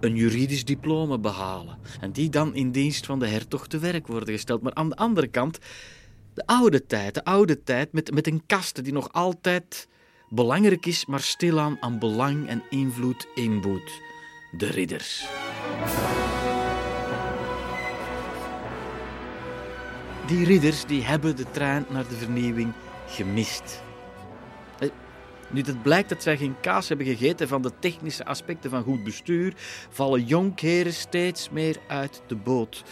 [0.00, 1.78] een juridisch diploma behalen.
[2.00, 4.62] En die dan in dienst van de hertog te werk worden gesteld.
[4.62, 5.58] Maar aan de andere kant,
[6.34, 9.88] de oude tijd, de oude tijd met, met een kaste die nog altijd
[10.28, 14.00] belangrijk is, maar stilaan aan belang en invloed inboet.
[14.56, 15.26] De ridders.
[20.26, 22.72] Die ridders die hebben de trein naar de vernieuwing
[23.06, 23.82] gemist.
[25.50, 29.04] Nu het blijkt dat zij geen kaas hebben gegeten van de technische aspecten van goed
[29.04, 29.52] bestuur,
[29.90, 32.84] vallen jonkheren steeds meer uit de boot.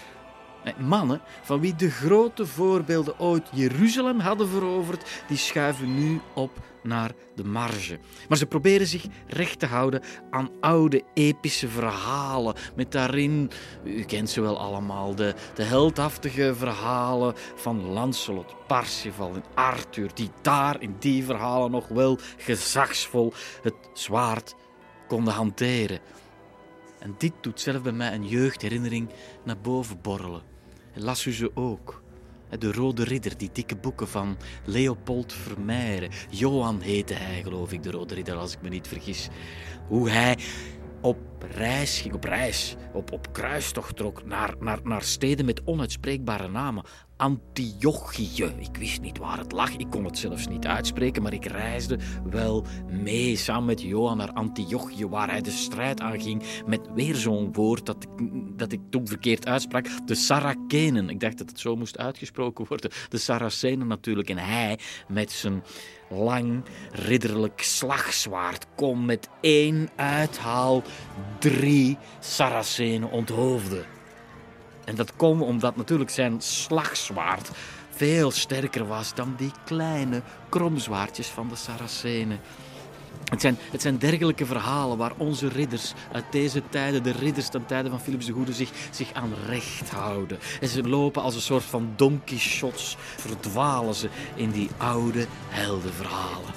[0.79, 6.51] Mannen van wie de grote voorbeelden ooit Jeruzalem hadden veroverd, die schuiven nu op
[6.87, 7.99] naar de marge.
[8.29, 12.55] Maar ze proberen zich recht te houden aan oude epische verhalen.
[12.77, 13.51] Met daarin,
[13.85, 20.31] u kent ze wel allemaal, de, de heldhaftige verhalen van Lancelot, Parsifal en Arthur, die
[20.43, 23.33] daar in die verhalen nog wel gezagsvol
[23.63, 24.55] het zwaard
[25.09, 26.01] konden hanteren.
[26.99, 29.09] En dit doet zelf bij mij een jeugdherinnering
[29.45, 30.43] naar boven borrelen.
[30.93, 32.03] En las u ze ook?
[32.59, 36.11] De Rode Ridder, die dikke boeken van Leopold Vermeijeren.
[36.31, 39.29] Johan heette hij, geloof ik, de Rode Ridder, als ik me niet vergis.
[39.89, 40.39] Hoe hij
[41.01, 41.19] op
[41.51, 46.85] reis ging, op reis, op, op kruistocht trok naar, naar, naar steden met onuitspreekbare namen.
[47.17, 48.45] Antiochië.
[48.59, 51.99] Ik wist niet waar het lag, ik kon het zelfs niet uitspreken, maar ik reisde
[52.31, 57.53] wel mee samen met Johan naar Antiochië, waar hij de strijd aanging met weer zo'n
[57.53, 58.09] woord dat ik,
[58.59, 59.87] dat ik toen verkeerd uitsprak.
[60.07, 61.09] De Sarakenen.
[61.09, 62.91] Ik dacht dat het zo moest uitgesproken worden.
[63.09, 64.31] De Saracenen natuurlijk.
[64.31, 64.79] En hij
[65.09, 65.63] met zijn
[66.09, 70.83] lang ridderlijk slagzwaard kon met één uithaal
[71.39, 73.96] drie Saracenen onthoofden.
[74.87, 77.51] En dat kon omdat natuurlijk zijn slagzwaard
[77.91, 82.41] veel sterker was dan die kleine kromzwaardjes van de Saracenen.
[83.31, 87.67] Het zijn, het zijn dergelijke verhalen waar onze ridders uit deze tijden, de ridders ten
[87.67, 90.39] tijde van Philips de Goede, zich, zich aan recht houden.
[90.61, 96.55] En ze lopen als een soort van Don Quixotes, verdwalen ze in die oude heldenverhalen.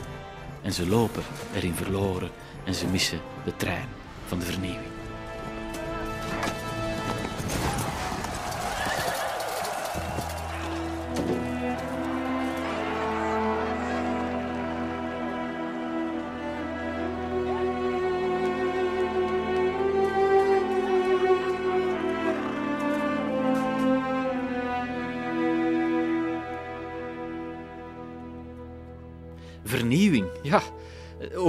[0.61, 1.23] En ze lopen
[1.55, 2.29] erin verloren
[2.65, 3.87] en ze missen de trein
[4.27, 4.98] van de vernieuwing.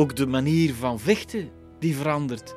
[0.01, 2.55] Ook de manier van vechten die verandert.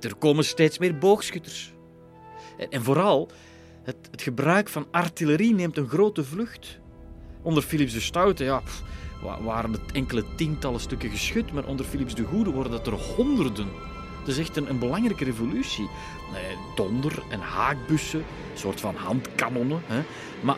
[0.00, 1.72] Er komen steeds meer boogschutters.
[2.70, 3.30] En vooral,
[3.82, 6.78] het, het gebruik van artillerie neemt een grote vlucht.
[7.42, 8.62] Onder Philips de Stoute ja,
[9.42, 13.68] waren het enkele tientallen stukken geschut, maar onder Philips de Goede worden het er honderden.
[14.18, 15.88] Dat is echt een, een belangrijke revolutie.
[16.74, 19.80] Donder- en haakbussen, een soort van handkanonnen.
[19.86, 20.02] Hè.
[20.40, 20.56] Maar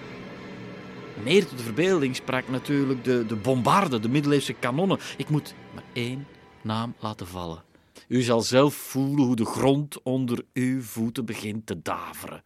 [1.25, 4.99] Meer tot de verbeelding sprak natuurlijk de, de bombarde, de middeleeuwse kanonnen.
[5.17, 6.27] Ik moet maar één
[6.63, 7.63] naam laten vallen.
[8.09, 12.43] U zal zelf voelen hoe de grond onder uw voeten begint te daveren.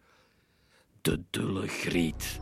[1.01, 2.39] De dulle griet.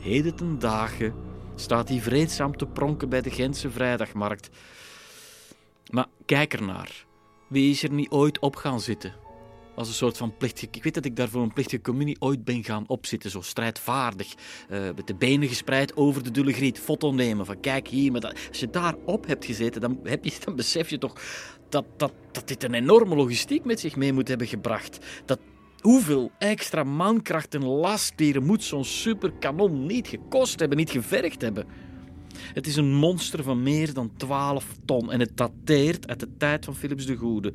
[0.00, 1.14] Heden ten dagen
[1.54, 4.48] staat hij vreedzaam te pronken bij de Gentse vrijdagmarkt.
[5.90, 7.06] Maar kijk ernaar.
[7.48, 9.23] Wie is er niet ooit op gaan zitten?
[9.76, 10.68] Als een soort van plichtige...
[10.70, 13.30] Ik weet dat ik daar voor een plichtige communie ooit ben gaan opzitten.
[13.30, 14.34] Zo strijdvaardig.
[14.70, 16.78] Uh, met de benen gespreid over de dulle griet.
[16.78, 17.46] Foto nemen.
[17.46, 18.12] Van kijk hier.
[18.12, 21.20] Maar als je daarop hebt gezeten, dan, heb je, dan besef je toch
[21.68, 24.98] dat, dat, dat dit een enorme logistiek met zich mee moet hebben gebracht.
[25.24, 25.38] Dat,
[25.84, 31.66] Hoeveel extra mankracht en lastdieren moet zo'n superkanon niet gekost hebben, niet gevergd hebben?
[32.52, 36.64] Het is een monster van meer dan 12 ton en het dateert uit de tijd
[36.64, 37.52] van Philips de Goede.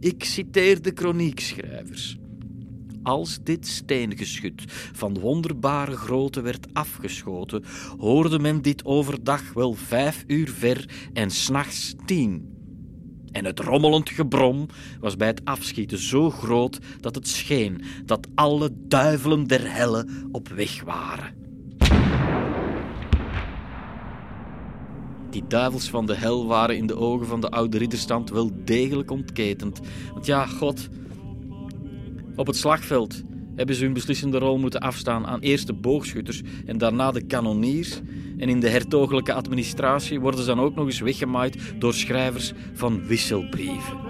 [0.00, 2.16] Ik citeer de kroniekschrijvers.
[3.02, 4.62] Als dit steengeschut
[4.92, 7.64] van wonderbare grootte werd afgeschoten,
[7.98, 12.58] hoorde men dit overdag wel vijf uur ver en s'nachts tien.
[13.32, 14.66] En het rommelend gebrom
[15.00, 20.48] was bij het afschieten zo groot dat het scheen dat alle duivelen der helle op
[20.48, 21.39] weg waren.
[25.30, 29.10] Die duivels van de hel waren in de ogen van de oude ridderstand wel degelijk
[29.10, 29.80] ontketend.
[30.12, 30.88] Want ja, God,
[32.36, 33.22] op het slagveld
[33.54, 38.00] hebben ze hun beslissende rol moeten afstaan aan eerst de boogschutters en daarna de kanoniers.
[38.38, 43.06] En in de hertogelijke administratie worden ze dan ook nog eens weggemaaid door schrijvers van
[43.06, 44.09] wisselbrieven.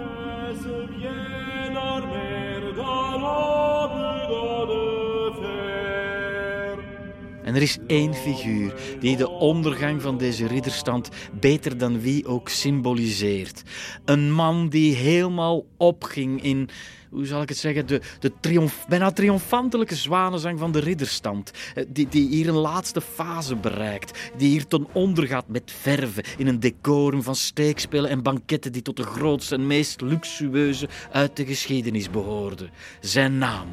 [7.43, 11.09] En er is één figuur die de ondergang van deze ridderstand
[11.39, 13.63] beter dan wie ook symboliseert.
[14.05, 16.69] Een man die helemaal opging in,
[17.09, 21.51] hoe zal ik het zeggen, de, de triomf, bijna triomfantelijke zwanenzang van de ridderstand.
[21.75, 24.31] Eh, die, die hier een laatste fase bereikt.
[24.37, 28.81] Die hier ten onder gaat met verven in een decorum van steekspelen en banketten die
[28.81, 32.69] tot de grootste en meest luxueuze uit de geschiedenis behoorden.
[32.99, 33.67] Zijn naam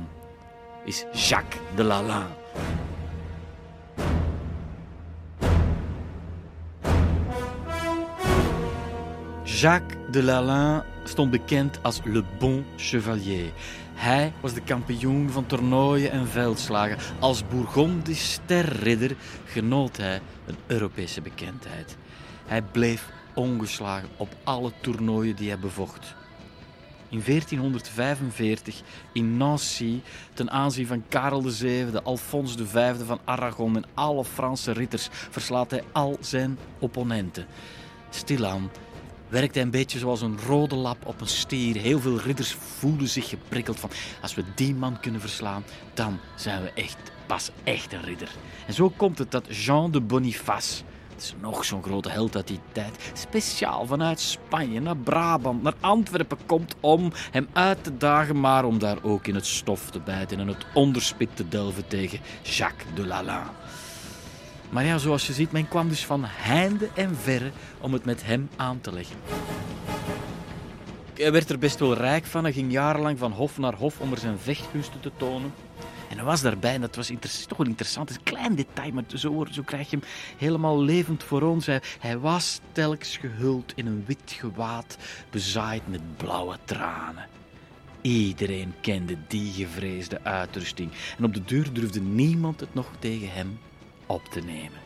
[0.85, 2.37] is Jacques de Lalande.
[9.61, 13.53] Jacques de Lalande stond bekend als Le Bon Chevalier.
[13.95, 16.99] Hij was de kampioen van toernooien en veldslagen.
[17.19, 21.97] Als Bourgondisch sterridder genoot hij een Europese bekendheid.
[22.47, 26.15] Hij bleef ongeslagen op alle toernooien die hij bevocht.
[27.09, 28.83] In 1445
[29.13, 30.01] in Nancy,
[30.35, 35.83] ten aanzien van Karel VII, Alfons V van Aragon en alle Franse ritters, verslaat hij
[35.93, 37.47] al zijn opponenten.
[38.11, 38.71] Stilaan
[39.29, 41.77] werkt hij een beetje zoals een rode lap op een stier.
[41.77, 43.91] Heel veel ridders voelen zich geprikkeld van
[44.23, 45.65] als we die man kunnen verslaan,
[45.95, 46.97] dan zijn we echt
[47.27, 48.31] pas echt een ridder.
[48.67, 52.47] En zo komt het dat Jean de Boniface, dat is nog zo'n grote held uit
[52.47, 58.41] die tijd, speciaal vanuit Spanje naar Brabant, naar Antwerpen komt om hem uit te dagen,
[58.41, 62.21] maar om daar ook in het stof te bijten en het onderspit te delven tegen
[62.43, 63.51] Jacques de Lalande.
[64.71, 67.51] Maar ja, zoals je ziet, men kwam dus van heinde en verre
[67.81, 69.17] om het met hem aan te leggen.
[71.15, 72.45] Hij werd er best wel rijk van.
[72.45, 75.53] Hij ging jarenlang van hof naar hof om er zijn vechtkunsten te tonen.
[76.09, 77.13] En hij was daarbij, en dat was
[77.47, 81.23] toch wel interessant, is een klein detail, maar zo, zo krijg je hem helemaal levend
[81.23, 81.67] voor ons.
[81.99, 84.97] Hij, was telkens gehuld in een wit gewaad,
[85.31, 87.27] bezaaid met blauwe tranen.
[88.01, 90.91] Iedereen kende die gevreesde uitrusting.
[91.19, 93.59] En op de deur durfde niemand het nog tegen hem
[94.09, 94.81] op te nemen.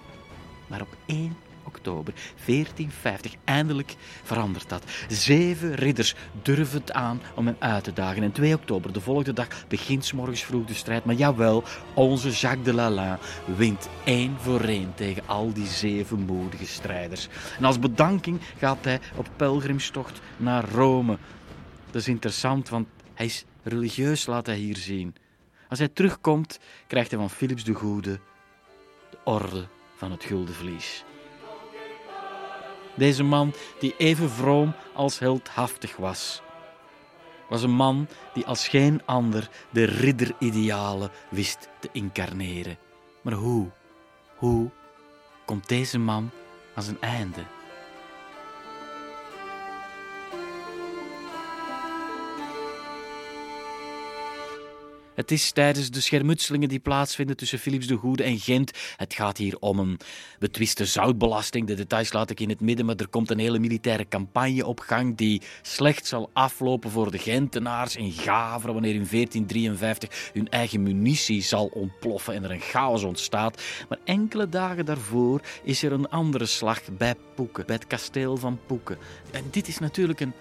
[0.66, 4.84] Maar op 1 oktober 1450 eindelijk verandert dat.
[5.08, 8.22] Zeven ridders durven het aan om hem uit te dagen.
[8.22, 11.04] En 2 oktober, de volgende dag, begint morgens vroeg de strijd.
[11.04, 13.18] Maar jawel, onze Jacques de Lalande
[13.56, 17.28] wint één voor één tegen al die zeven moedige strijders.
[17.58, 21.18] En als bedanking gaat hij op pelgrimstocht naar Rome.
[21.90, 25.14] Dat is interessant, want hij is religieus, laat hij hier zien.
[25.68, 28.20] Als hij terugkomt, krijgt hij van Philips de Goede
[29.24, 31.04] orde van het Gulden Vlies.
[32.94, 36.42] Deze man, die even vroom als heldhaftig was,
[37.48, 42.78] was een man die als geen ander de ridderidealen wist te incarneren.
[43.22, 43.70] Maar hoe,
[44.36, 44.70] hoe
[45.44, 46.30] komt deze man
[46.74, 47.42] aan zijn einde?
[55.22, 58.70] Het is tijdens de schermutselingen die plaatsvinden tussen Philips de Goede en Gent.
[58.96, 60.00] Het gaat hier om een
[60.38, 61.66] betwiste zoutbelasting.
[61.66, 64.80] De details laat ik in het midden, maar er komt een hele militaire campagne op
[64.80, 70.82] gang die slecht zal aflopen voor de Gentenaars in Gavre wanneer in 1453 hun eigen
[70.82, 73.62] munitie zal ontploffen en er een chaos ontstaat.
[73.88, 78.60] Maar enkele dagen daarvoor is er een andere slag bij Poeken, bij het kasteel van
[78.66, 78.98] Poeken.
[79.30, 80.34] En dit is natuurlijk een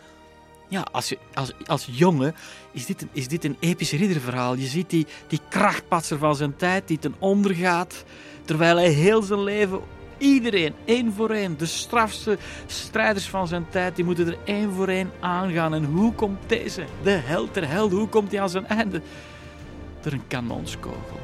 [0.71, 2.35] ja, als, je, als, als jongen
[2.71, 4.55] is dit, een, is dit een episch ridderverhaal.
[4.55, 8.03] Je ziet die, die krachtpatser van zijn tijd die ten onder gaat,
[8.45, 9.79] terwijl hij heel zijn leven
[10.17, 14.87] iedereen, één voor één, de strafste strijders van zijn tijd, die moeten er één voor
[14.87, 15.73] één aangaan.
[15.73, 19.01] En hoe komt deze, de held ter held, hoe komt hij aan zijn einde?
[20.01, 21.19] Door een kanonskogel.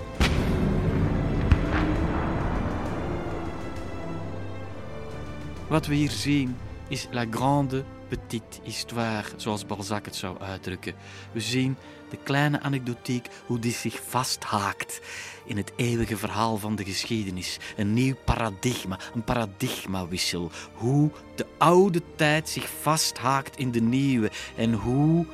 [5.67, 6.57] Wat we hier zien
[6.87, 10.93] is La Grande petite histoire, zoals Balzac het zou uitdrukken.
[11.31, 11.77] We zien
[12.09, 15.01] de kleine anekdotiek, hoe die zich vasthaakt
[15.45, 17.57] in het eeuwige verhaal van de geschiedenis.
[17.75, 20.51] Een nieuw paradigma, een paradigmawissel.
[20.73, 25.25] Hoe de oude tijd zich vasthaakt in de nieuwe en hoe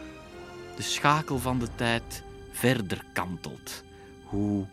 [0.76, 3.84] de schakel van de tijd verder kantelt.
[4.24, 4.66] Hoe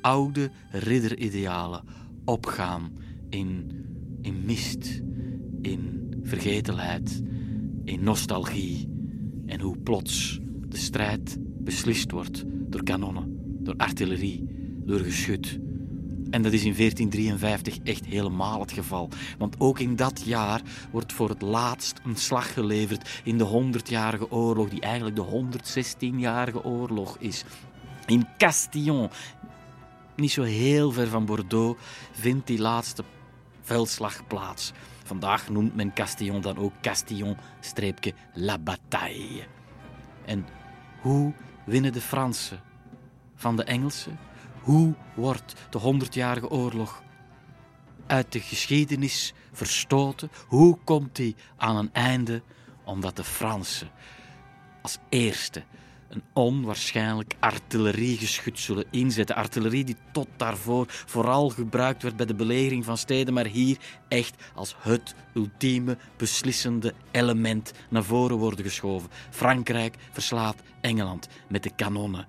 [0.00, 1.84] oude ridderidealen
[2.24, 2.98] opgaan
[3.28, 3.70] in,
[4.22, 5.00] in mist,
[5.62, 7.22] in vergetelheid
[7.86, 8.88] in nostalgie
[9.46, 10.38] en hoe plots
[10.68, 14.44] de strijd beslist wordt door kanonnen, door artillerie,
[14.84, 15.58] door geschut.
[16.30, 19.08] En dat is in 1453 echt helemaal het geval.
[19.38, 24.30] Want ook in dat jaar wordt voor het laatst een slag geleverd in de 100-jarige
[24.30, 27.44] oorlog, die eigenlijk de 116-jarige oorlog is.
[28.06, 29.08] In Castillon,
[30.16, 31.80] niet zo heel ver van Bordeaux,
[32.12, 33.04] vindt die laatste
[33.62, 34.72] veldslag plaats.
[35.06, 39.46] Vandaag noemt men Castillon dan ook Castillon-La Bataille.
[40.24, 40.46] En
[41.00, 41.32] hoe
[41.64, 42.60] winnen de Fransen
[43.34, 44.18] van de Engelsen?
[44.60, 47.02] Hoe wordt de Honderdjarige Oorlog
[48.06, 50.30] uit de geschiedenis verstoten?
[50.46, 52.42] Hoe komt die aan een einde?
[52.84, 53.90] Omdat de Fransen
[54.82, 55.62] als eerste
[56.08, 59.36] een onwaarschijnlijk artilleriegeschut zullen inzetten.
[59.36, 63.76] Artillerie die tot daarvoor vooral gebruikt werd bij de belegering van steden, maar hier
[64.08, 69.10] echt als het ultieme beslissende element naar voren worden geschoven.
[69.30, 72.26] Frankrijk verslaat Engeland met de kanonnen.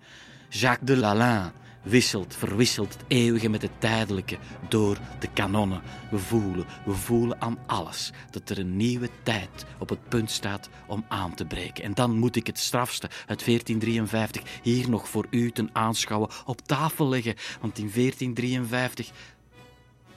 [0.49, 1.51] Jacques de Lalande
[1.89, 4.37] wisselt, verwisselt het eeuwige met het tijdelijke
[4.69, 5.81] door de kanonnen.
[6.11, 10.69] We voelen, we voelen aan alles dat er een nieuwe tijd op het punt staat
[10.87, 11.83] om aan te breken.
[11.83, 16.61] En dan moet ik het strafste uit 1453 hier nog voor u ten aanschouwen op
[16.61, 19.11] tafel leggen, want in 1453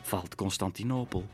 [0.02, 1.26] valt Constantinopel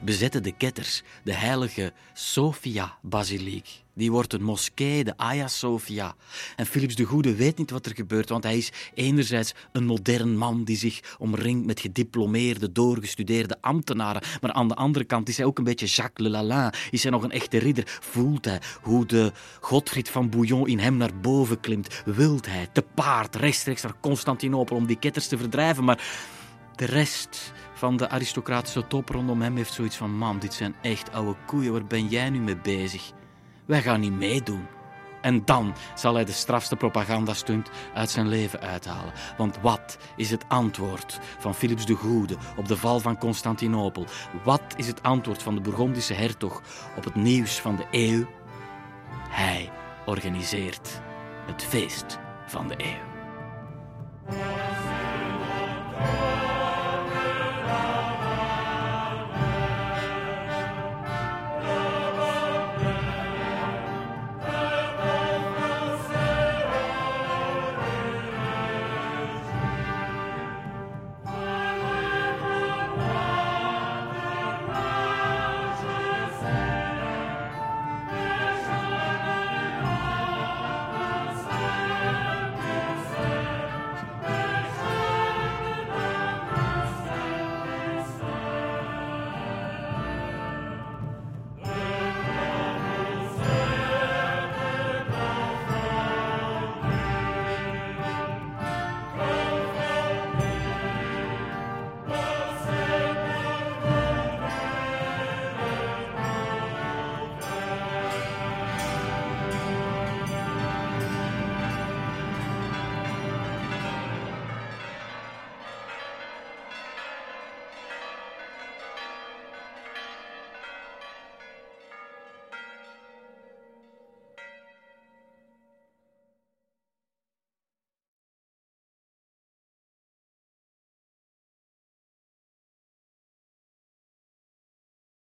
[0.00, 3.83] bezetten de ketters de heilige Sophia-basiliek.
[3.94, 6.14] Die wordt een moskee, de Hagia Sophia.
[6.56, 10.36] En Philips de Goede weet niet wat er gebeurt, want hij is enerzijds een modern
[10.36, 14.22] man die zich omringt met gediplomeerde, doorgestudeerde ambtenaren.
[14.40, 16.72] Maar aan de andere kant is hij ook een beetje Jacques Le Lalin.
[16.90, 17.84] Is hij nog een echte ridder?
[17.86, 22.02] Voelt hij hoe de Godfried van Bouillon in hem naar boven klimt?
[22.04, 25.84] Wilt hij te paard rechtstreeks naar Constantinopel om die ketters te verdrijven?
[25.84, 26.04] Maar
[26.76, 31.12] de rest van de aristocratische top rondom hem heeft zoiets van: man, dit zijn echt
[31.12, 33.12] oude koeien, waar ben jij nu mee bezig?
[33.66, 34.66] wij gaan niet meedoen.
[35.20, 39.12] En dan zal hij de strafste propagandastunt uit zijn leven uithalen.
[39.36, 44.06] Want wat is het antwoord van Philips de Goede op de val van Constantinopel?
[44.42, 46.62] Wat is het antwoord van de Bourgondische hertog
[46.96, 48.26] op het nieuws van de eeuw?
[49.28, 49.70] Hij
[50.06, 51.00] organiseert
[51.46, 53.12] het feest van de eeuw.